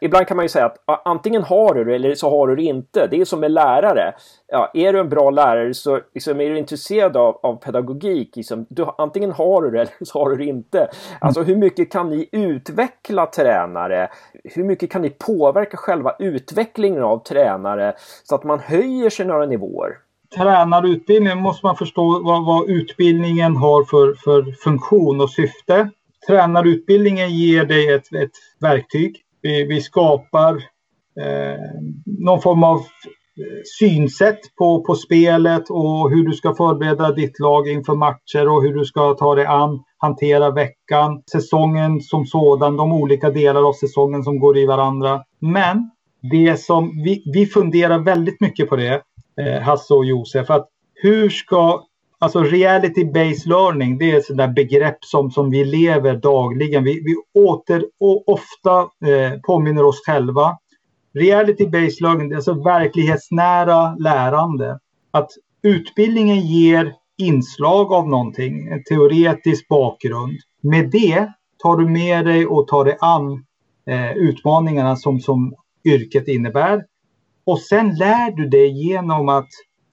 ibland 0.00 0.26
kan 0.26 0.36
man 0.36 0.44
ju 0.44 0.48
säga 0.48 0.66
att 0.66 1.02
antingen 1.04 1.42
har 1.42 1.74
du 1.74 1.84
det 1.84 1.94
eller 1.94 2.14
så 2.14 2.30
har 2.30 2.48
du 2.48 2.56
det 2.56 2.62
inte. 2.62 3.06
Det 3.06 3.20
är 3.20 3.24
som 3.24 3.40
med 3.40 3.50
lärare. 3.50 4.14
Ja, 4.46 4.70
är 4.74 4.92
du 4.92 5.00
en 5.00 5.08
bra 5.08 5.30
lärare 5.30 5.74
så 5.74 6.00
liksom, 6.14 6.40
är 6.40 6.50
du 6.50 6.58
intresserad 6.58 7.16
av, 7.16 7.38
av 7.42 7.56
pedagogik. 7.56 8.36
Liksom, 8.36 8.66
du, 8.68 8.86
antingen 8.98 9.32
har 9.32 9.62
du 9.62 9.70
det 9.70 9.80
eller 9.80 10.04
så 10.04 10.18
har 10.18 10.30
du 10.30 10.36
det 10.36 10.44
inte. 10.44 10.88
Alltså 11.20 11.42
hur 11.42 11.56
mycket 11.56 11.92
kan 11.92 12.10
ni 12.10 12.28
utveckla 12.32 13.26
tränare? 13.26 14.08
Hur 14.44 14.64
mycket 14.64 14.90
kan 14.90 15.02
ni 15.02 15.10
påverka 15.10 15.76
själva 15.76 16.16
utvecklingen 16.18 17.02
av 17.02 17.18
tränare 17.18 17.94
så 18.24 18.34
att 18.34 18.44
man 18.44 18.60
höjer 18.60 19.10
sig 19.10 19.26
några 19.26 19.46
nivåer? 19.46 19.96
Tränarutbildningen 20.36 21.38
måste 21.38 21.66
man 21.66 21.76
förstå 21.76 22.22
vad, 22.22 22.44
vad 22.44 22.70
utbildningen 22.70 23.56
har 23.56 23.84
för, 23.84 24.14
för 24.14 24.52
funktion 24.52 25.20
och 25.20 25.30
syfte. 25.30 25.90
Tränarutbildningen 26.26 27.30
ger 27.30 27.64
dig 27.64 27.92
ett, 27.92 28.12
ett 28.12 28.32
verktyg 28.60 29.16
vi, 29.42 29.64
vi 29.64 29.80
skapar 29.80 30.54
eh, 31.20 31.82
någon 32.04 32.40
form 32.40 32.64
av 32.64 32.76
eh, 32.76 33.62
synsätt 33.78 34.40
på, 34.58 34.84
på 34.84 34.94
spelet 34.94 35.70
och 35.70 36.10
hur 36.10 36.28
du 36.28 36.32
ska 36.32 36.54
förbereda 36.54 37.12
ditt 37.12 37.40
lag 37.40 37.68
inför 37.68 37.94
matcher 37.94 38.48
och 38.48 38.62
hur 38.62 38.74
du 38.74 38.84
ska 38.84 39.14
ta 39.14 39.34
dig 39.34 39.46
an, 39.46 39.82
hantera 39.98 40.50
veckan, 40.50 41.22
säsongen 41.32 42.00
som 42.00 42.26
sådan, 42.26 42.76
de 42.76 42.92
olika 42.92 43.30
delar 43.30 43.68
av 43.68 43.72
säsongen 43.72 44.22
som 44.22 44.38
går 44.38 44.58
i 44.58 44.66
varandra. 44.66 45.22
Men 45.40 45.90
det 46.30 46.60
som 46.60 47.02
vi, 47.04 47.22
vi 47.32 47.46
funderar 47.46 47.98
väldigt 47.98 48.40
mycket 48.40 48.68
på 48.68 48.76
det, 48.76 49.02
eh, 49.40 49.62
Hasse 49.62 49.94
och 49.94 50.04
Josef, 50.04 50.50
att 50.50 50.68
hur 50.94 51.30
ska 51.30 51.84
Alltså 52.22 52.42
reality-based 52.42 53.48
learning, 53.48 53.98
det 53.98 54.10
är 54.10 54.18
ett 54.18 54.24
sådant 54.24 54.54
begrepp 54.54 55.04
som, 55.04 55.30
som 55.30 55.50
vi 55.50 55.64
lever 55.64 56.16
dagligen. 56.16 56.84
Vi, 56.84 57.02
vi 57.04 57.40
åter 57.40 57.84
och 58.00 58.28
ofta 58.28 58.80
eh, 58.80 59.40
påminner 59.42 59.84
oss 59.84 60.02
själva. 60.06 60.58
Reality-based 61.14 62.02
learning, 62.02 62.34
alltså 62.34 62.62
verklighetsnära 62.62 63.94
lärande. 63.94 64.78
Att 65.10 65.30
utbildningen 65.62 66.40
ger 66.40 66.94
inslag 67.18 67.92
av 67.92 68.08
någonting, 68.08 68.68
en 68.68 68.84
teoretisk 68.84 69.68
bakgrund. 69.68 70.38
Med 70.62 70.90
det 70.90 71.32
tar 71.62 71.76
du 71.76 71.88
med 71.88 72.26
dig 72.26 72.46
och 72.46 72.68
tar 72.68 72.84
dig 72.84 72.96
an 73.00 73.44
eh, 73.86 74.12
utmaningarna 74.12 74.96
som, 74.96 75.20
som 75.20 75.54
yrket 75.84 76.28
innebär. 76.28 76.84
Och 77.50 77.60
sen 77.60 77.94
lär 77.94 78.30
du 78.30 78.48
dig 78.48 78.88
genom 78.88 79.28
att 79.28 79.48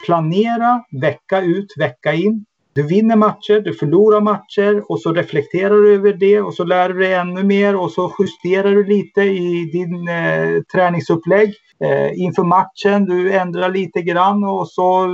planera 0.06 0.84
vecka 1.02 1.42
ut, 1.42 1.74
vecka 1.78 2.14
in. 2.14 2.46
Du 2.74 2.84
vinner 2.84 3.16
matcher, 3.16 3.62
du 3.62 3.74
förlorar 3.74 4.22
matcher 4.22 4.92
och 4.92 5.02
så 5.02 5.14
reflekterar 5.14 5.76
du 5.76 5.94
över 5.94 6.14
det 6.14 6.42
och 6.42 6.54
så 6.54 6.64
lär 6.64 6.90
du 6.90 7.00
dig 7.00 7.14
ännu 7.14 7.44
mer 7.44 7.76
och 7.76 7.92
så 7.92 8.14
justerar 8.20 8.72
du 8.72 8.84
lite 8.84 9.22
i 9.22 9.70
din 9.74 10.08
eh, 10.08 10.62
träningsupplägg 10.74 11.54
eh, 11.84 12.20
inför 12.20 12.44
matchen. 12.44 13.06
Du 13.06 13.34
ändrar 13.34 13.70
lite 13.70 14.02
grann 14.02 14.44
och 14.44 14.70
så 14.70 15.08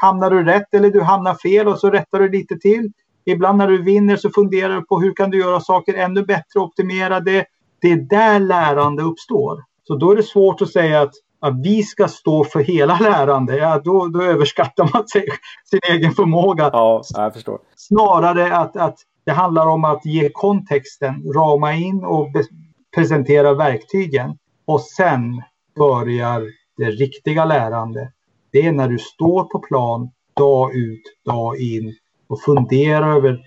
hamnar 0.00 0.30
du 0.30 0.44
rätt 0.44 0.74
eller 0.74 0.90
du 0.90 1.00
hamnar 1.00 1.34
fel 1.34 1.68
och 1.68 1.78
så 1.78 1.90
rättar 1.90 2.20
du 2.20 2.30
lite 2.30 2.56
till. 2.56 2.92
Ibland 3.24 3.58
när 3.58 3.68
du 3.68 3.82
vinner 3.82 4.16
så 4.16 4.30
funderar 4.30 4.74
du 4.74 4.86
på 4.86 5.00
hur 5.00 5.14
kan 5.14 5.30
du 5.30 5.38
göra 5.38 5.60
saker 5.60 5.94
ännu 5.94 6.22
bättre, 6.22 6.60
optimera 6.60 7.20
det. 7.20 7.44
Det 7.80 7.92
är 7.92 7.96
där 7.96 8.40
lärande 8.40 9.02
uppstår. 9.02 9.62
Så 9.84 9.96
då 9.96 10.10
är 10.10 10.16
det 10.16 10.22
svårt 10.22 10.62
att 10.62 10.72
säga 10.72 11.02
att 11.02 11.12
att 11.40 11.60
vi 11.64 11.82
ska 11.82 12.08
stå 12.08 12.44
för 12.44 12.60
hela 12.60 12.98
lärande, 13.00 13.56
ja, 13.56 13.80
då, 13.84 14.06
då 14.06 14.22
överskattar 14.22 14.90
man 14.94 15.08
sig, 15.08 15.28
sin 15.70 15.80
egen 15.90 16.12
förmåga. 16.12 16.70
Ja, 16.72 17.02
jag 17.14 17.34
förstår. 17.34 17.58
Snarare 17.76 18.56
att, 18.56 18.76
att 18.76 18.98
det 19.24 19.32
handlar 19.32 19.66
om 19.66 19.84
att 19.84 20.06
ge 20.06 20.30
kontexten, 20.32 21.32
rama 21.34 21.74
in 21.74 22.04
och 22.04 22.28
presentera 22.94 23.54
verktygen. 23.54 24.38
Och 24.64 24.80
sen 24.80 25.42
börjar 25.76 26.42
det 26.76 26.90
riktiga 26.90 27.44
lärandet. 27.44 28.08
Det 28.52 28.66
är 28.66 28.72
när 28.72 28.88
du 28.88 28.98
står 28.98 29.44
på 29.44 29.58
plan 29.58 30.10
dag 30.36 30.74
ut, 30.74 31.02
dag 31.24 31.60
in 31.60 31.94
och 32.28 32.40
funderar 32.40 33.16
över 33.16 33.40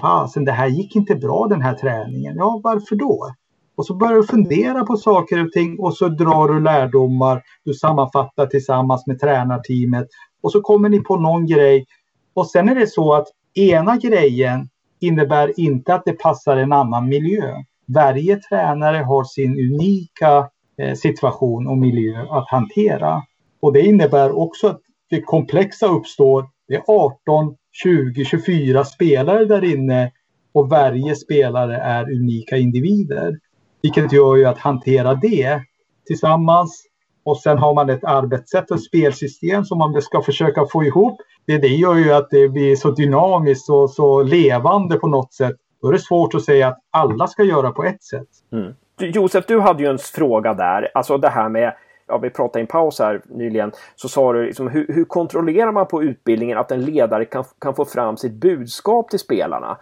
fasen, 0.00 0.44
det 0.44 0.52
här 0.52 0.68
gick 0.68 0.96
inte 0.96 1.14
bra 1.14 1.46
den 1.46 1.62
här 1.62 1.74
träningen. 1.74 2.36
Ja, 2.36 2.60
varför 2.64 2.96
då? 2.96 3.34
Och 3.78 3.86
så 3.86 3.94
börjar 3.94 4.14
du 4.14 4.24
fundera 4.24 4.84
på 4.84 4.96
saker 4.96 5.44
och 5.44 5.52
ting 5.52 5.78
och 5.78 5.96
så 5.96 6.08
drar 6.08 6.48
du 6.48 6.60
lärdomar. 6.60 7.42
Du 7.64 7.74
sammanfattar 7.74 8.46
tillsammans 8.46 9.06
med 9.06 9.20
tränarteamet 9.20 10.06
och 10.42 10.52
så 10.52 10.60
kommer 10.60 10.88
ni 10.88 11.00
på 11.00 11.16
någon 11.16 11.46
grej. 11.46 11.86
Och 12.34 12.50
sen 12.50 12.68
är 12.68 12.74
det 12.74 12.86
så 12.86 13.14
att 13.14 13.26
ena 13.54 13.96
grejen 13.96 14.68
innebär 15.00 15.60
inte 15.60 15.94
att 15.94 16.04
det 16.04 16.12
passar 16.12 16.56
en 16.56 16.72
annan 16.72 17.08
miljö. 17.08 17.54
Varje 17.86 18.36
tränare 18.36 18.96
har 18.96 19.24
sin 19.24 19.52
unika 19.52 20.48
eh, 20.78 20.94
situation 20.94 21.66
och 21.66 21.78
miljö 21.78 22.26
att 22.30 22.48
hantera. 22.48 23.22
Och 23.60 23.72
det 23.72 23.80
innebär 23.80 24.38
också 24.38 24.68
att 24.68 24.80
det 25.10 25.22
komplexa 25.22 25.86
uppstår. 25.86 26.46
Det 26.68 26.74
är 26.74 26.82
18, 26.86 27.56
20, 27.82 28.24
24 28.24 28.84
spelare 28.84 29.44
där 29.44 29.64
inne 29.64 30.12
och 30.52 30.68
varje 30.68 31.16
spelare 31.16 31.76
är 31.76 32.10
unika 32.10 32.56
individer. 32.56 33.38
Vilket 33.82 34.12
gör 34.12 34.36
ju 34.36 34.44
att 34.44 34.58
hantera 34.58 35.14
det 35.14 35.60
tillsammans 36.06 36.84
och 37.24 37.40
sen 37.40 37.58
har 37.58 37.74
man 37.74 37.90
ett 37.90 38.04
arbetssätt 38.04 38.70
och 38.70 38.80
spelsystem 38.80 39.64
som 39.64 39.78
man 39.78 40.02
ska 40.02 40.22
försöka 40.22 40.66
få 40.66 40.84
ihop. 40.84 41.20
Det, 41.46 41.58
det 41.58 41.68
gör 41.68 41.94
ju 41.94 42.12
att 42.12 42.30
det 42.30 42.48
blir 42.48 42.76
så 42.76 42.90
dynamiskt 42.90 43.70
och 43.70 43.90
så 43.90 44.22
levande 44.22 44.96
på 44.96 45.06
något 45.06 45.32
sätt. 45.32 45.56
Då 45.82 45.88
är 45.88 45.92
det 45.92 45.98
svårt 45.98 46.34
att 46.34 46.44
säga 46.44 46.68
att 46.68 46.78
alla 46.90 47.26
ska 47.26 47.42
göra 47.42 47.70
på 47.70 47.84
ett 47.84 48.02
sätt. 48.02 48.28
Mm. 48.52 48.74
Josef, 49.00 49.44
du 49.46 49.60
hade 49.60 49.82
ju 49.82 49.88
en 49.88 49.98
fråga 49.98 50.54
där. 50.54 50.88
Alltså 50.94 51.18
det 51.18 51.28
här 51.28 51.48
med 51.48 51.74
ja, 52.08 52.18
vi 52.18 52.30
pratade 52.30 52.58
i 52.58 52.62
en 52.62 52.66
paus 52.66 52.98
här 52.98 53.22
nyligen, 53.28 53.72
så 53.96 54.08
sa 54.08 54.32
du 54.32 54.46
liksom, 54.46 54.68
hur, 54.68 54.86
hur, 54.88 55.04
kontrollerar 55.04 55.72
man 55.72 55.86
på 55.86 56.02
utbildningen 56.02 56.58
att 56.58 56.72
en 56.72 56.80
ledare 56.80 57.24
kan, 57.24 57.44
kan 57.60 57.74
få 57.74 57.84
fram 57.84 58.16
sitt 58.16 58.32
budskap 58.32 59.10
till 59.10 59.18
spelarna? 59.18 59.78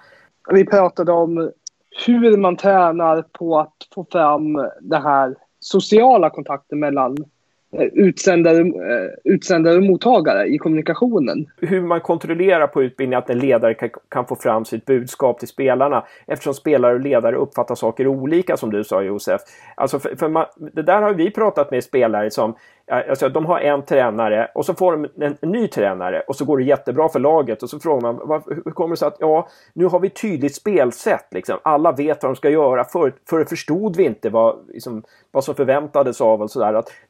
Vi 0.51 0.67
pratade 0.67 1.13
om 1.13 1.51
hur 2.07 2.37
man 2.37 2.57
tränar 2.57 3.23
på 3.23 3.59
att 3.59 3.75
få 3.95 4.07
fram 4.13 4.55
den 4.81 5.03
här 5.03 5.35
sociala 5.61 6.31
kontakten 6.31 6.79
mellan 6.79 7.17
eh, 7.73 7.83
utsändare, 7.83 8.61
eh, 8.61 9.11
utsändare 9.25 9.77
och 9.77 9.83
mottagare 9.83 10.47
i 10.47 10.59
kommunikationen. 10.59 11.47
Hur 11.57 11.83
man 11.83 12.01
kontrollerar 12.01 12.67
på 12.67 12.83
utbildningen 12.83 13.19
att 13.19 13.31
en 13.31 13.39
ledare 13.39 13.75
kan, 13.75 13.91
kan, 14.09 14.27
få 14.27 14.37
fram 14.37 14.65
sitt 14.65 14.85
budskap 14.85 15.39
till 15.39 15.49
spelarna 15.49 16.05
eftersom 16.27 16.55
spelare 16.55 16.95
och 16.95 17.01
ledare 17.01 17.37
uppfattar 17.37 17.75
saker 17.75 18.07
olika 18.07 18.57
som 18.57 18.71
du 18.71 18.85
sa 18.85 19.03
Josef. 19.03 19.41
Alltså 19.75 19.99
för, 19.99 20.17
för 20.17 20.29
man, 20.29 20.47
det 20.57 20.83
där 20.83 21.03
har 21.03 21.15
vi 21.15 21.31
pratat 21.31 21.71
med 21.71 21.85
spelare 21.85 22.31
som 22.31 22.55
Alltså, 22.91 23.29
de 23.29 23.47
har 23.47 23.61
en 23.61 23.85
tränare 23.85 24.51
och 24.55 24.67
så 24.67 24.75
får 24.75 24.93
de 24.93 25.25
en, 25.25 25.37
en, 25.41 25.51
ny 25.51 25.69
tränare 25.69 26.21
och 26.21 26.37
så 26.37 26.45
går 26.45 26.59
det 26.59 26.65
jättebra 26.65 27.09
för 27.09 27.19
laget 27.19 27.63
och 27.63 27.71
så 27.71 27.81
frågar 27.81 28.01
man 28.01 28.29
var, 28.29 28.43
hur 28.65 28.73
kommer 28.73 28.91
det 28.91 28.97
sig 28.97 29.09
att 29.09 29.17
ja, 29.21 29.49
nu 29.73 29.85
har 29.85 30.01
vi 30.01 30.11
tydligt 30.11 30.55
spelsätt. 30.55 31.27
Liksom. 31.31 31.59
Alla 31.63 31.93
vet 31.93 32.23
vad 32.23 32.33
de 32.33 32.37
ska 32.37 32.51
göra. 32.51 32.85
Förr 32.85 33.13
för 33.29 33.45
förstod 33.45 33.97
vi 33.97 34.05
inte 34.05 34.31
vad, 34.31 34.69
liksom, 34.69 35.03
vad 35.31 35.45
som 35.45 35.55
förväntades 35.55 36.21
av 36.21 36.43
oss. 36.43 36.57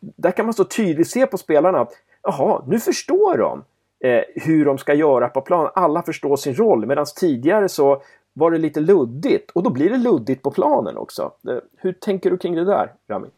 Där 0.01 0.31
kan 0.31 0.47
man 0.47 0.55
så 0.55 0.65
tydligt 0.65 1.11
se 1.11 1.27
på 1.27 1.39
spelarna 1.39 1.81
att 1.81 1.93
jaha, 2.23 2.63
nu 2.67 2.79
förstår 2.79 3.39
de 3.39 3.65
eh, 4.09 4.23
hur 4.35 4.65
de 4.65 4.79
ska 4.79 4.95
göra 4.95 5.29
på 5.29 5.41
plan. 5.41 5.71
Alla 5.75 6.03
förstår 6.03 6.37
sin 6.37 6.55
roll 6.55 6.87
medan 6.87 7.07
tidigare 7.17 7.69
så 7.69 8.03
var 8.33 8.51
det 8.51 8.59
lite 8.59 8.81
luddigt 8.81 9.51
och 9.51 9.63
då 9.63 9.71
blir 9.71 9.91
det 9.91 9.97
luddigt 9.99 10.43
på 10.43 10.51
planen 10.51 10.97
också. 10.97 11.33
Eh, 11.49 11.57
hur 11.77 11.93
tänker 11.93 12.31
du 12.31 12.39
kring 12.39 12.55
det 12.55 12.65
där, 12.65 12.93
Rami? 13.11 13.29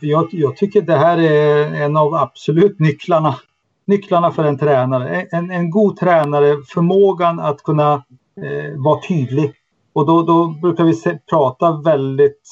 Jag, 0.00 0.28
jag 0.30 0.56
tycker 0.56 0.82
det 0.82 0.96
här 0.96 1.18
är 1.18 1.74
en 1.74 1.96
av 1.96 2.14
absolut 2.14 2.78
nycklarna, 2.78 3.36
nycklarna 3.86 4.30
för 4.30 4.44
en 4.44 4.58
tränare. 4.58 5.26
En, 5.30 5.50
en 5.50 5.70
god 5.70 5.96
tränare, 5.96 6.56
förmågan 6.68 7.40
att 7.40 7.62
kunna 7.62 7.92
eh, 8.42 8.76
vara 8.76 9.00
tydlig. 9.08 9.52
Och 9.92 10.06
då, 10.06 10.22
då 10.22 10.46
brukar 10.46 10.84
vi 10.84 10.94
se, 10.94 11.18
prata 11.30 11.80
väldigt, 11.84 12.42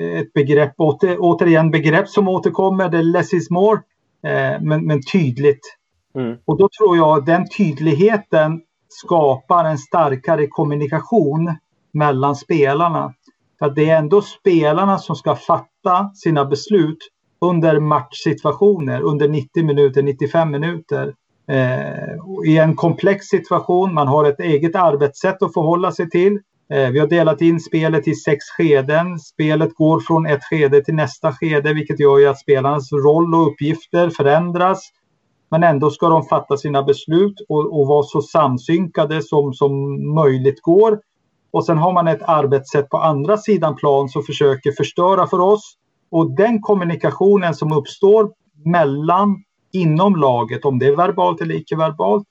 eh, 0.00 0.18
ett 0.20 0.32
begrepp, 0.32 0.74
åter, 0.78 1.16
återigen 1.18 1.70
begrepp 1.70 2.08
som 2.08 2.28
återkommer, 2.28 2.88
det 2.88 2.98
är 2.98 3.02
less 3.02 3.32
is 3.32 3.50
more, 3.50 3.80
eh, 4.26 4.60
men, 4.60 4.86
men 4.86 5.00
tydligt. 5.12 5.76
Mm. 6.14 6.36
Och 6.44 6.58
då 6.58 6.68
tror 6.78 6.96
jag 6.96 7.24
den 7.24 7.44
tydligheten 7.56 8.60
skapar 8.88 9.64
en 9.64 9.78
starkare 9.78 10.46
kommunikation 10.46 11.56
mellan 11.92 12.36
spelarna. 12.36 13.14
För 13.58 13.66
att 13.66 13.74
det 13.74 13.90
är 13.90 13.98
ändå 13.98 14.22
spelarna 14.22 14.98
som 14.98 15.16
ska 15.16 15.36
fatta 15.36 16.10
sina 16.14 16.44
beslut 16.44 16.98
under 17.40 17.80
matchsituationer, 17.80 19.00
under 19.00 19.28
90 19.28 19.64
minuter, 19.64 20.02
95 20.02 20.50
minuter. 20.50 21.14
Eh, 21.48 22.46
I 22.46 22.58
en 22.58 22.76
komplex 22.76 23.26
situation, 23.26 23.94
man 23.94 24.08
har 24.08 24.24
ett 24.24 24.40
eget 24.40 24.76
arbetssätt 24.76 25.42
att 25.42 25.54
förhålla 25.54 25.92
sig 25.92 26.10
till. 26.10 26.40
Eh, 26.72 26.90
vi 26.90 26.98
har 26.98 27.06
delat 27.06 27.40
in 27.40 27.60
spelet 27.60 28.08
i 28.08 28.14
sex 28.14 28.44
skeden. 28.44 29.18
Spelet 29.18 29.74
går 29.74 30.00
från 30.00 30.26
ett 30.26 30.44
skede 30.44 30.84
till 30.84 30.94
nästa 30.94 31.32
skede, 31.32 31.72
vilket 31.74 32.00
gör 32.00 32.28
att 32.30 32.40
spelarnas 32.40 32.92
roll 32.92 33.34
och 33.34 33.46
uppgifter 33.46 34.10
förändras. 34.10 34.80
Men 35.50 35.62
ändå 35.62 35.90
ska 35.90 36.08
de 36.08 36.24
fatta 36.24 36.56
sina 36.56 36.82
beslut 36.82 37.40
och, 37.48 37.80
och 37.80 37.86
vara 37.86 38.02
så 38.02 38.22
samsynkade 38.22 39.22
som, 39.22 39.52
som 39.52 39.72
möjligt 40.14 40.62
går 40.62 40.98
och 41.54 41.66
sen 41.66 41.78
har 41.78 41.92
man 41.92 42.08
ett 42.08 42.22
arbetssätt 42.22 42.88
på 42.88 42.98
andra 42.98 43.36
sidan 43.36 43.76
plan 43.76 44.08
som 44.08 44.22
försöker 44.22 44.72
förstöra 44.72 45.26
för 45.26 45.40
oss. 45.40 45.74
Och 46.10 46.30
den 46.30 46.60
kommunikationen 46.60 47.54
som 47.54 47.72
uppstår 47.72 48.30
mellan, 48.64 49.44
inom 49.72 50.16
laget, 50.16 50.64
om 50.64 50.78
det 50.78 50.86
är 50.86 50.96
verbalt 50.96 51.40
eller 51.40 51.54
icke-verbalt, 51.54 52.24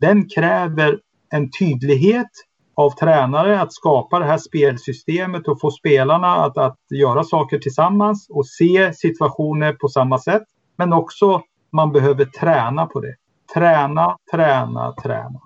den 0.00 0.28
kräver 0.28 0.98
en 1.30 1.50
tydlighet 1.58 2.30
av 2.74 2.90
tränare 2.90 3.60
att 3.60 3.72
skapa 3.72 4.18
det 4.18 4.24
här 4.24 4.38
spelsystemet 4.38 5.48
och 5.48 5.60
få 5.60 5.70
spelarna 5.70 6.34
att, 6.34 6.58
att 6.58 6.78
göra 6.90 7.24
saker 7.24 7.58
tillsammans 7.58 8.26
och 8.30 8.46
se 8.46 8.92
situationer 8.92 9.72
på 9.72 9.88
samma 9.88 10.18
sätt. 10.18 10.44
Men 10.76 10.92
också 10.92 11.42
man 11.72 11.92
behöver 11.92 12.24
träna 12.24 12.86
på 12.86 13.00
det. 13.00 13.14
Träna, 13.54 14.16
träna, 14.32 14.94
träna. 15.02 15.40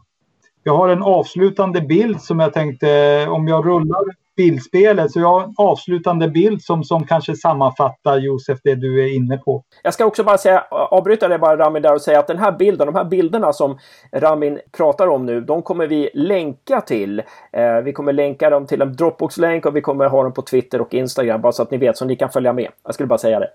Jag 0.67 0.77
har 0.77 0.89
en 0.89 1.03
avslutande 1.03 1.81
bild 1.81 2.21
som 2.21 2.41
jag 2.41 2.53
tänkte, 2.53 3.27
om 3.29 3.49
jag 3.49 3.67
rullar 3.67 4.05
bildspelet, 4.37 5.13
så 5.13 5.21
jag 5.21 5.29
har 5.29 5.43
en 5.43 5.55
avslutande 5.57 6.29
bild 6.29 6.63
som, 6.63 6.85
som 6.85 7.07
kanske 7.07 7.35
sammanfattar 7.35 8.19
Josef, 8.19 8.59
det 8.65 8.75
du 8.75 9.05
är 9.05 9.17
inne 9.17 9.37
på. 9.37 9.65
Jag 9.83 9.95
ska 9.95 10.05
också 10.05 10.25
bara 10.25 10.39
säga, 10.39 10.65
avbryta 10.71 11.29
det 11.29 11.39
bara 11.39 11.57
Ramin 11.57 11.83
där 11.83 11.95
och 11.95 12.01
säga 12.01 12.19
att 12.19 12.27
den 12.27 12.39
här 12.39 12.53
bilden, 12.53 12.87
de 12.87 12.95
här 12.95 13.05
bilderna 13.05 13.53
som 13.53 13.79
Ramin 14.13 14.59
pratar 14.77 15.07
om 15.07 15.27
nu, 15.27 15.41
de 15.41 15.63
kommer 15.63 15.87
vi 15.87 16.11
länka 16.15 16.81
till. 16.81 17.23
Eh, 17.53 17.77
vi 17.85 17.93
kommer 17.93 18.13
länka 18.13 18.51
dem 18.51 18.67
till 18.67 18.83
en 18.83 18.97
Dropbox-länk 18.97 19.67
och 19.67 19.77
vi 19.77 19.81
kommer 19.81 20.07
ha 20.07 20.23
dem 20.23 20.33
på 20.33 20.43
Twitter 20.43 20.81
och 20.81 20.95
Instagram, 20.95 21.41
bara 21.41 21.53
så 21.53 21.63
att 21.63 21.71
ni 21.71 21.79
vet, 21.79 21.97
så 21.97 22.05
ni 22.05 22.17
kan 22.17 22.31
följa 22.31 22.53
med. 22.53 22.69
Jag 22.85 22.95
skulle 22.95 23.07
bara 23.07 23.19
säga 23.19 23.41
det. 23.41 23.49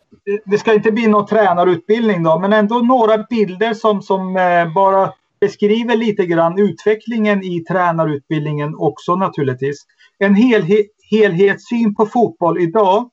Det 0.46 0.58
ska 0.58 0.74
inte 0.74 0.92
bli 0.92 1.08
någon 1.08 1.26
tränarutbildning 1.26 2.24
då, 2.24 2.40
men 2.40 2.54
ändå 2.54 2.76
några 2.76 3.18
bilder 3.18 3.74
som, 3.74 4.02
som 4.02 4.38
eh, 4.38 4.74
bara 4.74 5.14
beskriver 5.42 5.96
lite 5.96 6.26
grann 6.26 6.60
utvecklingen 6.60 7.44
i 7.44 7.64
tränarutbildningen 7.64 8.76
också 8.76 9.16
naturligtvis. 9.16 9.86
En 10.18 10.36
helhet, 10.36 10.86
helhetssyn 11.12 11.96
på 11.96 12.06
fotboll 12.06 12.60
idag 12.60 13.10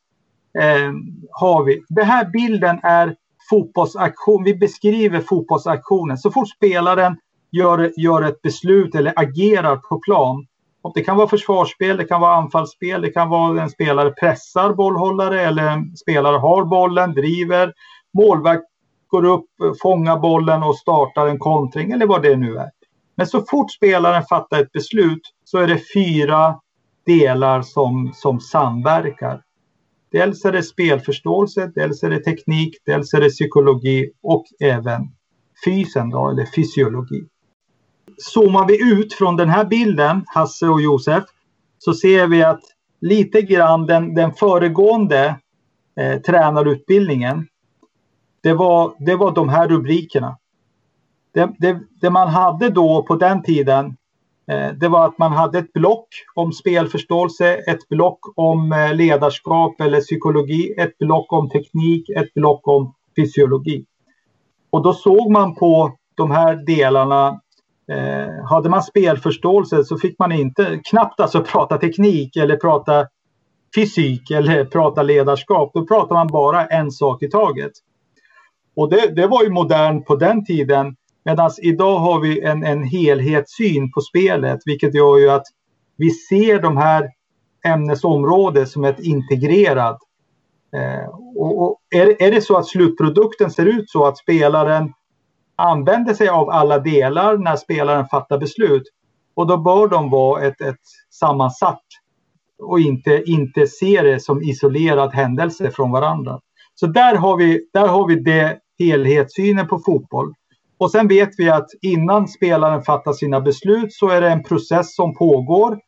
eh, 0.58 0.92
har 1.30 1.64
vi. 1.64 1.82
Den 1.88 2.06
här 2.06 2.30
bilden 2.30 2.80
är 2.82 3.16
fotbollsaktion. 3.50 4.44
Vi 4.44 4.54
beskriver 4.54 5.20
fotbollsaktionen. 5.20 6.18
Så 6.18 6.30
fort 6.30 6.48
spelaren 6.48 7.16
gör, 7.52 7.92
gör 7.96 8.22
ett 8.22 8.42
beslut 8.42 8.94
eller 8.94 9.12
agerar 9.16 9.76
på 9.76 9.98
plan. 9.98 10.46
Och 10.82 10.92
det 10.94 11.02
kan 11.02 11.16
vara 11.16 11.28
försvarsspel, 11.28 11.96
det 11.96 12.04
kan 12.04 12.20
vara 12.20 12.34
anfallsspel, 12.34 13.02
det 13.02 13.10
kan 13.10 13.28
vara 13.28 13.62
en 13.62 13.70
spelare 13.70 14.10
pressar 14.10 14.74
bollhållare 14.74 15.40
eller 15.40 15.68
en 15.68 15.96
spelare 15.96 16.36
har 16.36 16.64
bollen, 16.64 17.12
driver. 17.12 17.72
Målvakt 18.14 18.64
går 19.08 19.24
upp, 19.24 19.46
fångar 19.82 20.18
bollen 20.18 20.62
och 20.62 20.76
startar 20.76 21.26
en 21.26 21.38
kontring 21.38 21.92
eller 21.92 22.06
vad 22.06 22.22
det 22.22 22.36
nu 22.36 22.56
är. 22.56 22.70
Men 23.16 23.26
så 23.26 23.42
fort 23.42 23.72
spelaren 23.72 24.22
fattar 24.22 24.62
ett 24.62 24.72
beslut 24.72 25.20
så 25.44 25.58
är 25.58 25.66
det 25.66 25.80
fyra 25.94 26.60
delar 27.06 27.62
som, 27.62 28.12
som 28.14 28.40
samverkar. 28.40 29.42
Dels 30.12 30.44
är 30.44 30.52
det 30.52 30.62
spelförståelse, 30.62 31.72
dels 31.74 32.02
är 32.02 32.10
det 32.10 32.24
teknik, 32.24 32.74
dels 32.84 33.14
är 33.14 33.20
det 33.20 33.28
psykologi 33.28 34.10
och 34.22 34.44
även 34.60 35.02
fysen 35.64 36.10
då, 36.10 36.28
eller 36.30 36.46
fysiologi. 36.56 37.24
Zoomar 38.18 38.66
vi 38.66 38.92
ut 38.92 39.14
från 39.14 39.36
den 39.36 39.48
här 39.48 39.64
bilden, 39.64 40.24
Hasse 40.26 40.68
och 40.68 40.80
Josef, 40.80 41.24
så 41.78 41.94
ser 41.94 42.26
vi 42.26 42.42
att 42.42 42.60
lite 43.00 43.42
grann 43.42 43.86
den, 43.86 44.14
den 44.14 44.32
föregående 44.32 45.36
eh, 46.00 46.20
tränarutbildningen 46.20 47.46
det 48.46 48.54
var, 48.54 48.94
det 48.98 49.16
var 49.16 49.32
de 49.32 49.48
här 49.48 49.68
rubrikerna. 49.68 50.38
Det, 51.34 51.48
det, 51.58 51.78
det, 52.00 52.10
man 52.10 52.28
hade 52.28 52.70
då 52.70 53.02
på 53.02 53.16
den 53.16 53.42
tiden, 53.42 53.96
Eh, 54.50 54.72
det 54.72 54.88
var 54.88 55.06
att 55.06 55.18
man 55.18 55.32
hade 55.32 55.58
ett 55.58 55.72
block 55.72 56.08
om 56.34 56.52
spelförståelse, 56.52 57.54
ett 57.54 57.88
block 57.88 58.18
om 58.36 58.72
eh, 58.72 58.94
ledarskap 58.94 59.80
eller 59.80 60.00
psykologi, 60.00 60.74
ett 60.78 60.98
block 60.98 61.32
om 61.32 61.48
teknik, 61.48 62.08
ett 62.08 62.34
block 62.34 62.68
om 62.68 62.94
fysiologi. 63.16 63.84
Och 64.70 64.82
då 64.82 64.92
såg 64.92 65.30
man 65.30 65.54
på 65.54 65.92
de 66.14 66.30
här 66.30 66.66
delarna 66.66 67.40
Eh, 67.92 68.44
hade 68.44 68.68
man 68.68 68.82
spelförståelse 68.82 69.84
så 69.84 69.98
fick 69.98 70.18
man 70.18 70.32
inte 70.32 70.80
knappt 70.90 71.20
alltså 71.20 71.40
prata 71.44 71.78
teknik 71.78 72.36
eller 72.36 72.56
prata 72.56 73.06
fysik 73.74 74.30
eller 74.30 74.64
prata 74.64 75.02
ledarskap. 75.02 75.70
Då 75.74 75.86
pratar 75.86 76.14
man 76.14 76.26
bara 76.26 76.66
en 76.66 76.90
sak 76.90 77.22
i 77.22 77.30
taget. 77.30 77.72
Och 78.76 78.90
det, 78.90 79.14
det 79.16 79.26
var 79.26 79.42
ju 79.42 79.50
modernt 79.50 80.06
på 80.06 80.16
den 80.16 80.44
tiden. 80.44 80.96
Medan 81.24 81.50
idag 81.62 81.98
har 81.98 82.20
vi 82.20 82.40
en, 82.40 82.64
en 82.64 82.82
helhetssyn 82.82 83.92
på 83.92 84.00
spelet, 84.00 84.60
vilket 84.64 84.94
gör 84.94 85.18
ju 85.18 85.30
att 85.30 85.46
vi 85.96 86.10
ser 86.10 86.62
de 86.62 86.76
här 86.76 87.10
ämnesområdena 87.64 88.66
som 88.66 88.84
ett 88.84 89.00
integrerat. 89.00 89.98
Eh, 90.76 91.08
och, 91.36 91.62
och 91.62 91.78
är, 91.90 92.22
är 92.22 92.30
det 92.30 92.40
så 92.40 92.56
att 92.56 92.66
slutprodukten 92.66 93.50
ser 93.50 93.66
ut 93.66 93.90
så 93.90 94.06
att 94.06 94.18
spelaren 94.18 94.92
använder 95.56 96.14
sig 96.14 96.28
av 96.28 96.50
alla 96.50 96.78
delar 96.78 97.36
när 97.36 97.56
spelaren 97.56 98.08
fattar 98.08 98.38
beslut. 98.38 98.82
Och 99.34 99.46
då 99.46 99.56
bör 99.56 99.88
de 99.88 100.10
vara 100.10 100.42
ett, 100.42 100.60
ett 100.60 100.82
sammansatt 101.10 101.84
och 102.62 102.80
inte, 102.80 103.22
inte 103.26 103.66
se 103.66 104.02
det 104.02 104.20
som 104.20 104.42
isolerad 104.42 105.14
händelse 105.14 105.70
från 105.70 105.90
varandra. 105.90 106.40
Så 106.74 106.86
där 106.86 107.14
har 107.14 107.36
vi, 107.36 107.68
där 107.72 107.88
har 107.88 108.08
vi 108.08 108.16
det 108.16 108.58
helhetssynen 108.78 109.66
på 109.66 109.78
fotboll. 109.78 110.34
Och 110.78 110.90
sen 110.90 111.08
vet 111.08 111.30
vi 111.38 111.50
att 111.50 111.66
innan 111.82 112.28
spelaren 112.28 112.82
fattar 112.82 113.12
sina 113.12 113.40
beslut 113.40 113.92
så 113.92 114.08
är 114.08 114.20
det 114.20 114.30
en 114.30 114.42
process 114.42 114.94
som 114.94 115.14
pågår. 115.14 115.78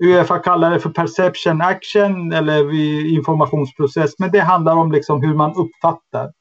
Uefa 0.00 0.38
kallar 0.38 0.70
det 0.70 0.80
för 0.80 0.90
perception 0.90 1.60
action 1.60 2.32
eller 2.32 2.74
informationsprocess, 3.16 4.18
men 4.18 4.30
det 4.30 4.40
handlar 4.40 4.76
om 4.76 4.92
liksom 4.92 5.22
hur 5.22 5.34
man 5.34 5.54
uppfattar. 5.54 6.32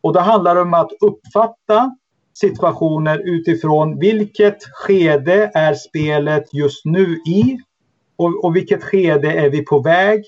Och 0.00 0.12
det 0.12 0.20
handlar 0.20 0.56
om 0.56 0.74
att 0.74 0.90
uppfatta 1.00 1.96
situationer 2.34 3.22
utifrån 3.24 3.98
vilket 3.98 4.64
skede 4.64 5.50
är 5.54 5.74
spelet 5.74 6.54
just 6.54 6.84
nu 6.84 7.14
i 7.26 7.58
och, 8.16 8.44
och 8.44 8.56
vilket 8.56 8.84
skede 8.84 9.32
är 9.32 9.50
vi 9.50 9.64
på 9.64 9.78
väg. 9.78 10.24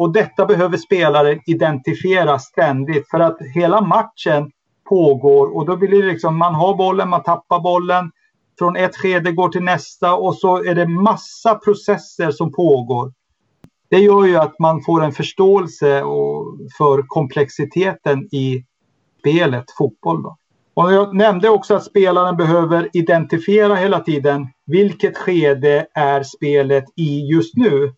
Och 0.00 0.12
detta 0.12 0.46
behöver 0.46 0.76
spelare 0.76 1.40
identifiera 1.46 2.38
ständigt 2.38 3.10
för 3.10 3.20
att 3.20 3.38
hela 3.54 3.80
matchen 3.80 4.50
pågår 4.88 5.56
och 5.56 5.66
då 5.66 5.76
blir 5.76 6.02
det 6.02 6.08
liksom 6.08 6.38
man 6.38 6.54
har 6.54 6.76
bollen, 6.76 7.08
man 7.08 7.22
tappar 7.22 7.60
bollen 7.60 8.10
från 8.58 8.76
ett 8.76 8.96
skede 8.96 9.32
går 9.32 9.48
till 9.48 9.62
nästa 9.62 10.14
och 10.14 10.36
så 10.36 10.64
är 10.64 10.74
det 10.74 10.86
massa 10.86 11.54
processer 11.54 12.30
som 12.30 12.52
pågår. 12.52 13.12
Det 13.90 13.98
gör 13.98 14.24
ju 14.24 14.36
att 14.36 14.58
man 14.58 14.82
får 14.82 15.04
en 15.04 15.12
förståelse 15.12 16.02
för 16.78 17.02
komplexiteten 17.06 18.34
i 18.34 18.64
spelet 19.18 19.64
fotboll. 19.78 20.22
Då. 20.22 20.36
Och 20.74 20.92
jag 20.92 21.16
nämnde 21.16 21.48
också 21.48 21.74
att 21.74 21.84
spelaren 21.84 22.36
behöver 22.36 22.88
identifiera 22.92 23.74
hela 23.74 24.00
tiden 24.00 24.46
vilket 24.66 25.18
skede 25.18 25.86
är 25.94 26.22
spelet 26.22 26.84
i 26.96 27.20
just 27.32 27.56
nu. 27.56 27.94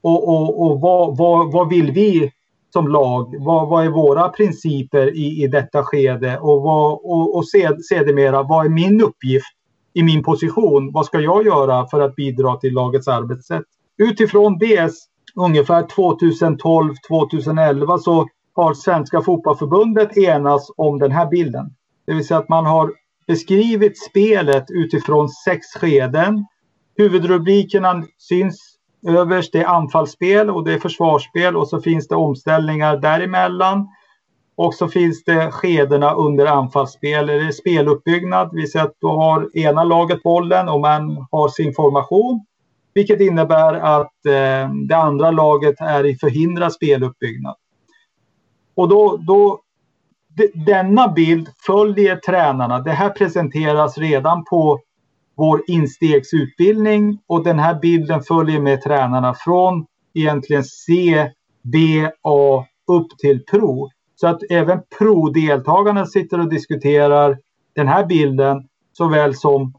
Och, 0.00 0.28
och, 0.28 0.62
och 0.62 0.80
vad, 0.80 1.16
vad, 1.16 1.52
vad 1.52 1.68
vill 1.68 1.92
vi 1.92 2.32
som 2.72 2.88
lag? 2.88 3.34
Vad, 3.38 3.68
vad 3.68 3.84
är 3.84 3.90
våra 3.90 4.28
principer 4.28 5.16
i, 5.16 5.44
i 5.44 5.46
detta 5.46 5.84
skede? 5.84 6.38
Och, 6.38 6.62
vad, 6.62 6.92
och, 6.92 7.36
och 7.36 7.48
sed, 7.48 7.84
sedermera, 7.84 8.42
vad 8.42 8.66
är 8.66 8.70
min 8.70 9.02
uppgift 9.02 9.46
i 9.94 10.02
min 10.02 10.22
position? 10.22 10.92
Vad 10.92 11.06
ska 11.06 11.20
jag 11.20 11.46
göra 11.46 11.86
för 11.86 12.00
att 12.00 12.16
bidra 12.16 12.56
till 12.56 12.74
lagets 12.74 13.08
arbetssätt? 13.08 13.64
Utifrån 13.98 14.58
det, 14.58 14.92
ungefär 15.36 15.82
2012-2011, 15.82 17.98
så 17.98 18.26
har 18.54 18.74
Svenska 18.74 19.20
Fotbollförbundet 19.20 20.16
enats 20.16 20.72
om 20.76 20.98
den 20.98 21.12
här 21.12 21.26
bilden. 21.26 21.74
Det 22.06 22.14
vill 22.14 22.26
säga 22.26 22.38
att 22.38 22.48
man 22.48 22.66
har 22.66 22.92
beskrivit 23.26 23.98
spelet 23.98 24.64
utifrån 24.68 25.28
sex 25.28 25.66
skeden. 25.66 26.46
Huvudrubrikerna 26.96 28.04
syns 28.18 28.77
överst. 29.06 29.54
Är 29.54 29.64
anfallsspel 29.64 30.50
och 30.50 30.64
det 30.64 30.72
är 30.72 30.78
försvarsspel 30.78 31.56
och 31.56 31.68
så 31.68 31.80
finns 31.80 32.08
det 32.08 32.16
omställningar 32.16 32.96
däremellan. 32.96 33.88
Och 34.56 34.74
så 34.74 34.88
finns 34.88 35.24
det 35.24 35.50
skedena 35.50 36.14
under 36.14 36.46
anfallsspel. 36.46 37.26
Det 37.26 37.34
är 37.34 37.52
speluppbyggnad. 37.52 38.50
Vi 38.52 38.66
ser 38.66 38.80
att 38.80 38.94
då 39.00 39.10
har 39.10 39.58
ena 39.58 39.84
laget 39.84 40.22
bollen 40.22 40.68
och 40.68 40.80
man 40.80 41.26
har 41.30 41.48
sin 41.48 41.74
formation. 41.74 42.44
Vilket 42.94 43.20
innebär 43.20 43.74
att 43.74 44.26
eh, 44.26 44.72
det 44.88 44.96
andra 44.96 45.30
laget 45.30 45.80
är 45.80 46.06
i 46.06 46.16
förhindrad 46.16 46.72
speluppbyggnad. 46.72 47.56
Och 48.74 48.88
då, 48.88 49.16
då 49.16 49.60
denna 50.54 51.08
bild 51.08 51.48
följer 51.66 52.16
tränarna. 52.16 52.78
Det 52.78 52.92
här 52.92 53.10
presenteras 53.10 53.98
redan 53.98 54.44
på 54.44 54.80
vår 55.38 55.62
instegsutbildning 55.66 57.18
och 57.26 57.44
den 57.44 57.58
här 57.58 57.74
bilden 57.80 58.22
följer 58.22 58.60
med 58.60 58.82
tränarna 58.82 59.34
från 59.34 59.86
egentligen 60.14 60.64
C, 60.64 61.30
B, 61.62 62.10
A 62.22 62.64
upp 62.92 63.18
till 63.18 63.44
Pro. 63.44 63.90
Så 64.14 64.26
att 64.26 64.40
även 64.50 64.80
Pro-deltagarna 64.98 66.06
sitter 66.06 66.40
och 66.40 66.48
diskuterar 66.48 67.38
den 67.74 67.88
här 67.88 68.06
bilden 68.06 68.68
såväl 68.92 69.34
som 69.34 69.74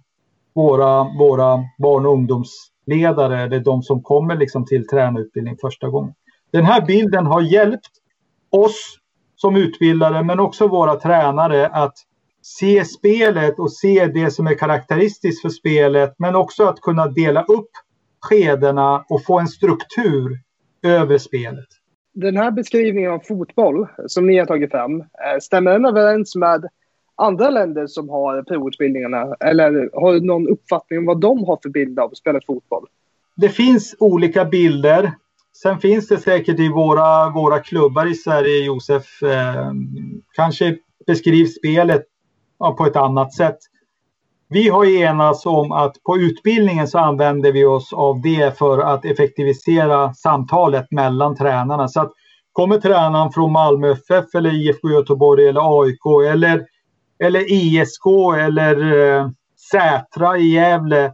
våra, 0.56 1.04
våra 1.04 1.63
barn 1.80 2.06
och 2.06 2.13
ungdomsledare, 2.13 3.41
eller 3.41 3.60
de 3.60 3.84
som 3.84 4.04
kommer 4.04 4.36
liksom 4.36 4.65
till 4.65 4.88
tränarutbildning 4.88 5.58
första 5.62 5.89
gången. 5.89 6.13
Den 6.52 6.65
här 6.65 6.86
bilden 6.86 7.26
har 7.26 7.41
hjälpt 7.41 7.91
oss 8.50 8.98
som 9.36 9.56
utbildare 9.56 10.24
men 10.24 10.39
också 10.39 10.67
våra 10.67 10.95
tränare 10.95 11.67
att 11.67 11.93
se 12.57 12.85
spelet 12.85 13.59
och 13.59 13.71
se 13.71 14.05
det 14.05 14.31
som 14.31 14.47
är 14.47 14.53
karaktäristiskt 14.53 15.41
för 15.41 15.49
spelet 15.49 16.15
men 16.17 16.35
också 16.35 16.63
att 16.63 16.81
kunna 16.81 17.07
dela 17.07 17.43
upp 17.43 17.69
skedena 18.21 19.05
och 19.09 19.25
få 19.25 19.39
en 19.39 19.47
struktur 19.47 20.39
över 20.83 21.17
spelet. 21.17 21.67
Den 22.13 22.38
här 22.38 22.51
beskrivningen 22.51 23.12
av 23.12 23.19
fotboll 23.19 23.88
som 24.07 24.27
ni 24.27 24.39
har 24.39 24.45
tagit 24.45 24.71
fram, 24.71 24.99
eh, 24.99 25.05
stämmer 25.41 25.71
den 25.71 25.85
överens 25.85 26.35
med 26.35 26.65
andra 27.15 27.49
länder 27.49 27.88
som 27.88 28.09
har 28.09 28.43
provutbildningarna? 28.43 29.35
Eller 29.39 29.89
har 30.01 30.13
du 30.13 30.21
någon 30.21 30.47
uppfattning 30.47 30.99
om 30.99 31.05
vad 31.05 31.21
de 31.21 31.43
har 31.43 31.59
för 31.63 31.69
bild 31.69 31.99
av 31.99 32.12
att 32.12 32.17
spela 32.17 32.39
fotboll? 32.47 32.88
Det 33.35 33.49
finns 33.49 33.95
olika 33.99 34.45
bilder. 34.45 35.12
Sen 35.62 35.79
finns 35.79 36.07
det 36.07 36.17
säkert 36.17 36.59
i 36.59 36.69
våra, 36.69 37.29
våra 37.29 37.59
klubbar 37.59 38.12
i 38.12 38.15
Sverige, 38.15 38.65
Josef, 38.65 39.23
eh, 39.23 39.71
kanske 40.35 40.77
beskrivs 41.07 41.55
spelet 41.55 42.05
på 42.78 42.86
ett 42.86 42.95
annat 42.95 43.34
sätt. 43.34 43.58
Vi 44.50 44.69
har 44.69 44.86
enats 44.86 45.45
om 45.45 45.72
att 45.72 46.04
på 46.04 46.17
utbildningen 46.17 46.88
så 46.88 46.98
använder 46.98 47.52
vi 47.52 47.65
oss 47.65 47.93
av 47.93 48.22
det 48.22 48.58
för 48.58 48.80
att 48.80 49.06
effektivisera 49.06 50.13
samtalet 50.13 50.91
mellan 50.91 51.36
tränarna. 51.36 51.88
Så 51.88 52.02
att 52.02 52.12
kommer 52.52 52.78
tränaren 52.78 53.32
från 53.32 53.52
Malmö 53.52 53.91
FF 53.91 54.36
eller 54.36 54.54
IFK 54.54 54.89
Göteborg 54.89 55.48
eller 55.48 55.82
AIK 55.82 56.32
eller, 56.32 56.65
eller 57.24 57.52
ISK 57.52 58.06
eller 58.39 59.04
eh, 59.17 59.30
Sätra 59.72 60.38
i 60.38 60.50
Gävle 60.50 61.13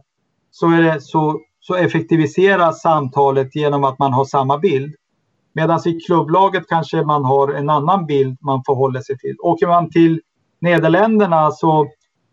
så, 0.50 0.66
är 0.66 0.82
det, 0.82 1.00
så 1.00 1.40
så 1.66 1.74
effektiviseras 1.74 2.80
samtalet 2.80 3.56
genom 3.56 3.84
att 3.84 3.98
man 3.98 4.12
har 4.12 4.24
samma 4.24 4.58
bild. 4.58 4.94
Medan 5.52 5.80
i 5.86 6.00
klubblaget 6.00 6.68
kanske 6.68 7.02
man 7.02 7.24
har 7.24 7.52
en 7.52 7.70
annan 7.70 8.06
bild 8.06 8.38
man 8.40 8.62
förhåller 8.66 9.00
sig 9.00 9.18
till. 9.18 9.36
Åker 9.42 9.66
man 9.66 9.90
till 9.90 10.20
Nederländerna 10.58 11.50
så 11.50 11.86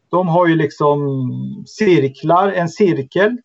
de 0.10 0.28
har 0.28 0.48
ju 0.48 0.56
liksom 0.56 1.00
cirklar, 1.68 2.52
en 2.52 2.70
cirkel. 2.70 3.38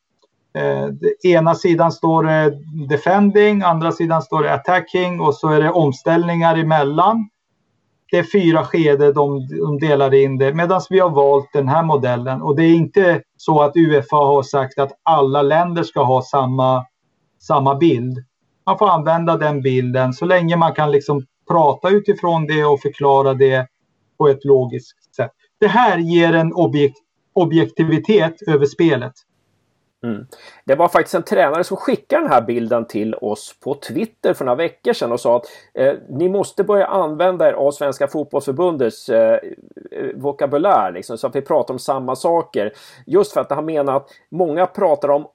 Eh, 0.55 0.89
ena 1.33 1.55
sidan 1.55 1.93
står 1.93 2.23
det 2.23 2.59
defending, 2.89 3.63
andra 3.63 3.93
sidan 3.93 4.23
står 4.23 4.43
det 4.43 4.55
attacking 4.55 5.21
och 5.21 5.35
så 5.35 5.49
är 5.49 5.61
det 5.61 5.71
omställningar 5.71 6.57
emellan 6.57 7.29
det 8.11 8.19
är 8.19 8.23
fyra 8.23 8.65
skeden 8.65 9.15
de, 9.15 9.49
de 9.49 9.79
delar 9.79 10.15
in 10.15 10.39
det. 10.39 10.55
Medan 10.55 10.81
vi 10.91 10.99
har 10.99 11.11
valt 11.11 11.53
den 11.53 11.69
här 11.69 11.83
modellen. 11.83 12.43
Och 12.43 12.57
det 12.57 12.65
är 12.65 12.75
inte 12.75 13.23
så 13.37 13.63
att 13.63 13.77
Uefa 13.77 14.17
har 14.17 14.43
sagt 14.43 14.79
att 14.79 14.93
alla 15.03 15.43
länder 15.43 15.83
ska 15.83 16.03
ha 16.03 16.23
samma, 16.23 16.85
samma 17.41 17.75
bild. 17.75 18.25
Man 18.67 18.79
får 18.79 18.89
använda 18.89 19.37
den 19.37 19.63
bilden 19.63 20.13
så 20.13 20.25
länge 20.25 20.57
man 20.57 20.75
kan 20.75 20.91
liksom 20.91 21.27
prata 21.49 21.89
utifrån 21.89 22.47
det 22.47 22.65
och 22.65 22.81
förklara 22.81 23.35
det 23.35 23.67
på 24.19 24.29
ett 24.29 24.45
logiskt 24.45 25.15
sätt. 25.15 25.33
Det 25.61 25.67
här 25.67 25.99
ger 25.99 26.33
en 26.33 26.53
objekt, 26.53 26.99
objektivitet 27.33 28.43
över 28.47 28.67
spelet. 28.67 29.13
Mm. 30.03 30.27
Det 30.65 30.75
var 30.75 30.89
faktiskt 30.89 31.15
en 31.15 31.23
tränare 31.23 31.65
som 31.65 31.77
skickade 31.77 32.23
den 32.23 32.33
här 32.33 32.43
bilden 32.43 32.87
till 32.87 33.15
oss 33.15 33.55
på 33.65 33.75
Twitter 33.75 34.35
för 34.35 34.45
några 34.45 34.57
veckor 34.57 34.93
sedan 34.93 35.13
och 35.13 35.21
sa 35.21 35.37
att 35.37 35.47
eh, 35.75 35.95
ni 36.09 36.29
måste 36.29 36.65
börja 36.65 36.87
använda 36.87 37.49
er 37.49 37.53
av 37.53 37.71
Svenska 37.71 38.09
fotbollsförbundets 38.09 39.09
eh, 39.09 39.39
eh 39.91 40.07
vokabulär 40.15 40.93
liksom, 40.93 41.19
så 41.19 41.27
att 41.27 41.37
vi 41.37 41.43
pratar 41.43 41.75
om 41.75 41.79
samma 41.79 42.17
saker. 42.17 42.73
Just 43.07 43.33
för 43.33 43.41
att 43.41 43.51
han 43.51 43.65
menar 43.65 43.97
att 43.97 44.09
många 44.31 44.67
pratar 44.67 45.09
om 45.09 45.27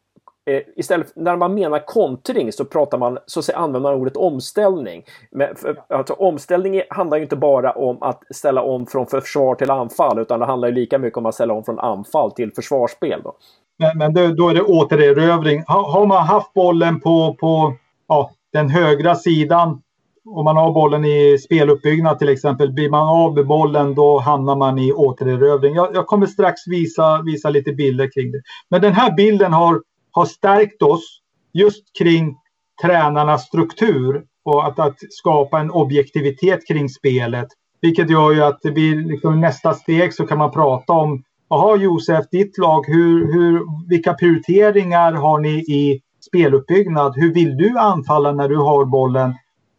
istället 0.76 1.12
när 1.16 1.36
man 1.36 1.54
menar 1.54 1.80
kontring 1.86 2.52
så 2.52 2.66
pratar 2.66 2.98
man 2.98 3.18
så 3.26 3.54
använder 3.56 3.80
man 3.80 4.02
ordet 4.02 4.18
omställning. 4.18 5.04
Men 5.32 5.56
för, 5.56 5.84
alltså, 5.90 6.14
omställning 6.14 6.82
handlar 6.90 7.18
ju 7.18 7.24
inte 7.24 7.36
bara 7.36 7.72
om 7.72 8.04
att 8.04 8.24
ställa 8.30 8.62
om 8.62 8.86
från 8.86 9.08
försvar 9.08 9.56
till 9.56 9.72
anfall 9.72 10.20
utan 10.20 10.40
det 10.40 10.46
handlar 10.46 10.68
ju 10.68 10.74
lika 10.74 10.98
mycket 10.98 11.18
om 11.18 11.26
att 11.26 11.36
ställa 11.36 11.54
om 11.54 11.64
från 11.64 11.80
anfall 11.80 12.32
till 12.32 12.52
försvarsspel. 12.54 13.22
Då. 13.24 13.36
Men, 13.78 13.98
men 13.98 14.14
det, 14.14 14.34
då 14.34 14.50
är 14.50 14.54
det 14.54 14.62
återerövring. 14.62 15.64
Har, 15.68 15.92
har 15.92 16.06
man 16.06 16.28
haft 16.28 16.54
bollen 16.54 17.00
på, 17.00 17.36
på 17.40 17.74
ja, 18.08 18.32
den 18.54 18.70
högra 18.70 19.16
sidan 19.16 19.82
om 20.26 20.46
man 20.46 20.58
har 20.58 20.72
bollen 20.72 21.06
i 21.06 21.38
speluppbyggnad 21.38 22.20
till 22.20 22.30
exempel, 22.30 22.72
blir 22.72 22.90
man 22.90 23.08
av 23.08 23.36
med 23.36 23.48
bollen 23.48 23.96
då 23.96 24.20
hamnar 24.20 24.56
man 24.56 24.80
i 24.80 24.94
återerövring. 24.94 25.76
Jag, 25.76 25.96
jag, 25.96 26.08
kommer 26.08 26.26
strax 26.28 26.68
visa, 26.68 27.22
visa 27.22 27.50
lite 27.50 27.74
bilder 27.74 28.10
kring 28.14 28.32
det. 28.32 28.42
Men 28.70 28.82
den 28.82 28.94
här 28.94 29.16
bilden 29.16 29.54
har, 29.54 29.82
har 30.14 30.26
stärkt 30.26 30.82
oss 30.82 31.20
just 31.54 31.98
kring 31.98 32.38
tränarnas 32.82 33.48
struktur 33.48 34.24
och 34.46 34.68
att, 34.68 34.80
att 34.80 34.96
skapa 35.10 35.60
en 35.60 35.72
objektivitet 35.72 36.68
kring 36.68 36.90
spelet. 36.90 37.48
Vilket 37.82 38.10
gör 38.10 38.32
ju 38.32 38.44
att 38.44 38.60
det 38.62 38.72
blir 38.72 38.96
liksom 38.96 39.42
nästa 39.42 39.74
steg 39.74 40.14
så 40.14 40.28
kan 40.28 40.38
man 40.38 40.52
prata 40.52 40.94
om 40.94 41.24
Jaha 41.50 41.78
Josef, 41.78 42.26
ditt 42.32 42.58
lag, 42.58 42.86
hur, 42.88 43.34
hur, 43.34 43.62
vilka 43.90 44.14
prioriteringar 44.14 45.14
har 45.14 45.40
ni 45.40 45.50
i 45.50 46.02
speluppbyggnad? 46.28 47.14
Hur 47.16 47.34
vill 47.34 47.58
du 47.58 47.78
anfalla 47.78 48.32
när 48.32 48.50
du 48.50 48.58
har 48.58 48.86
bollen? 48.86 49.34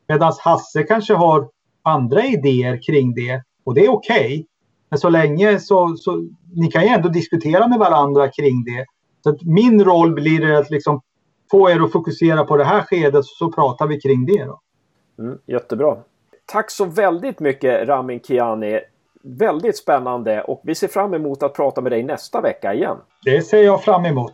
Medan 0.09 0.33
Hasse 0.41 0.83
kanske 0.83 1.15
har 1.15 1.49
andra 1.83 2.25
idéer 2.25 2.83
kring 2.87 3.15
det 3.15 3.43
och 3.65 3.75
det 3.75 3.85
är 3.85 3.91
okej. 3.93 4.27
Okay. 4.27 4.45
Men 4.91 4.99
så 4.99 5.09
länge 5.09 5.61
så, 5.61 5.97
så 5.97 6.29
ni 6.55 6.71
kan 6.71 6.83
ju 6.83 6.89
ändå 6.89 7.09
diskutera 7.09 7.69
med 7.69 7.79
varandra 7.79 8.29
kring 8.29 8.65
det. 8.65 8.87
Så 9.25 9.37
min 9.43 9.85
roll 9.85 10.15
blir 10.15 10.53
att 10.53 10.71
liksom 10.71 11.01
få 11.51 11.71
er 11.71 11.85
att 11.85 11.93
fokusera 11.93 12.45
på 12.45 12.57
det 12.57 12.65
här 12.65 12.83
skedet 12.83 13.25
så 13.25 13.53
pratar 13.53 13.87
vi 13.87 14.01
kring 14.01 14.27
det. 14.27 14.45
Då. 14.45 14.61
Mm, 15.19 15.39
jättebra. 15.47 15.97
Tack 16.47 16.71
så 16.71 16.85
väldigt 16.85 17.41
mycket 17.41 17.89
Ramin 17.89 18.21
Kiani 18.21 18.81
väldigt 19.23 19.77
spännande 19.77 20.43
och 20.43 20.61
vi 20.65 20.75
ser 20.75 20.89
fram 20.89 21.15
emot 21.15 21.43
att 21.43 21.55
prata 21.55 21.81
med 21.81 21.93
dig 21.93 22.03
nästa 22.03 22.41
vecka 22.41 22.75
igen. 22.75 22.97
Det 23.25 23.43
ser 23.43 23.63
jag 23.63 23.83
fram 23.83 24.05
emot. 24.05 24.33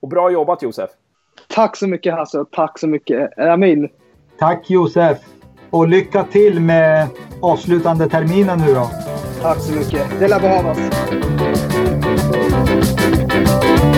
Och 0.00 0.08
bra 0.08 0.30
jobbat 0.30 0.62
Josef! 0.62 0.90
Tack 1.48 1.76
så 1.76 1.88
mycket 1.88 2.14
Hasse 2.14 2.38
och 2.38 2.50
tack 2.50 2.78
så 2.78 2.88
mycket 2.88 3.30
Ramin! 3.36 3.88
Tack 4.38 4.70
Josef! 4.70 5.18
Och 5.70 5.88
lycka 5.88 6.24
till 6.24 6.60
med 6.60 7.08
avslutande 7.42 8.08
terminen 8.08 8.58
nu 8.58 8.74
då! 8.74 8.90
Tack 9.42 9.58
så 9.58 9.72
mycket! 9.72 10.20
Det 10.20 10.28
lär 10.28 10.40
behövas! 10.40 11.71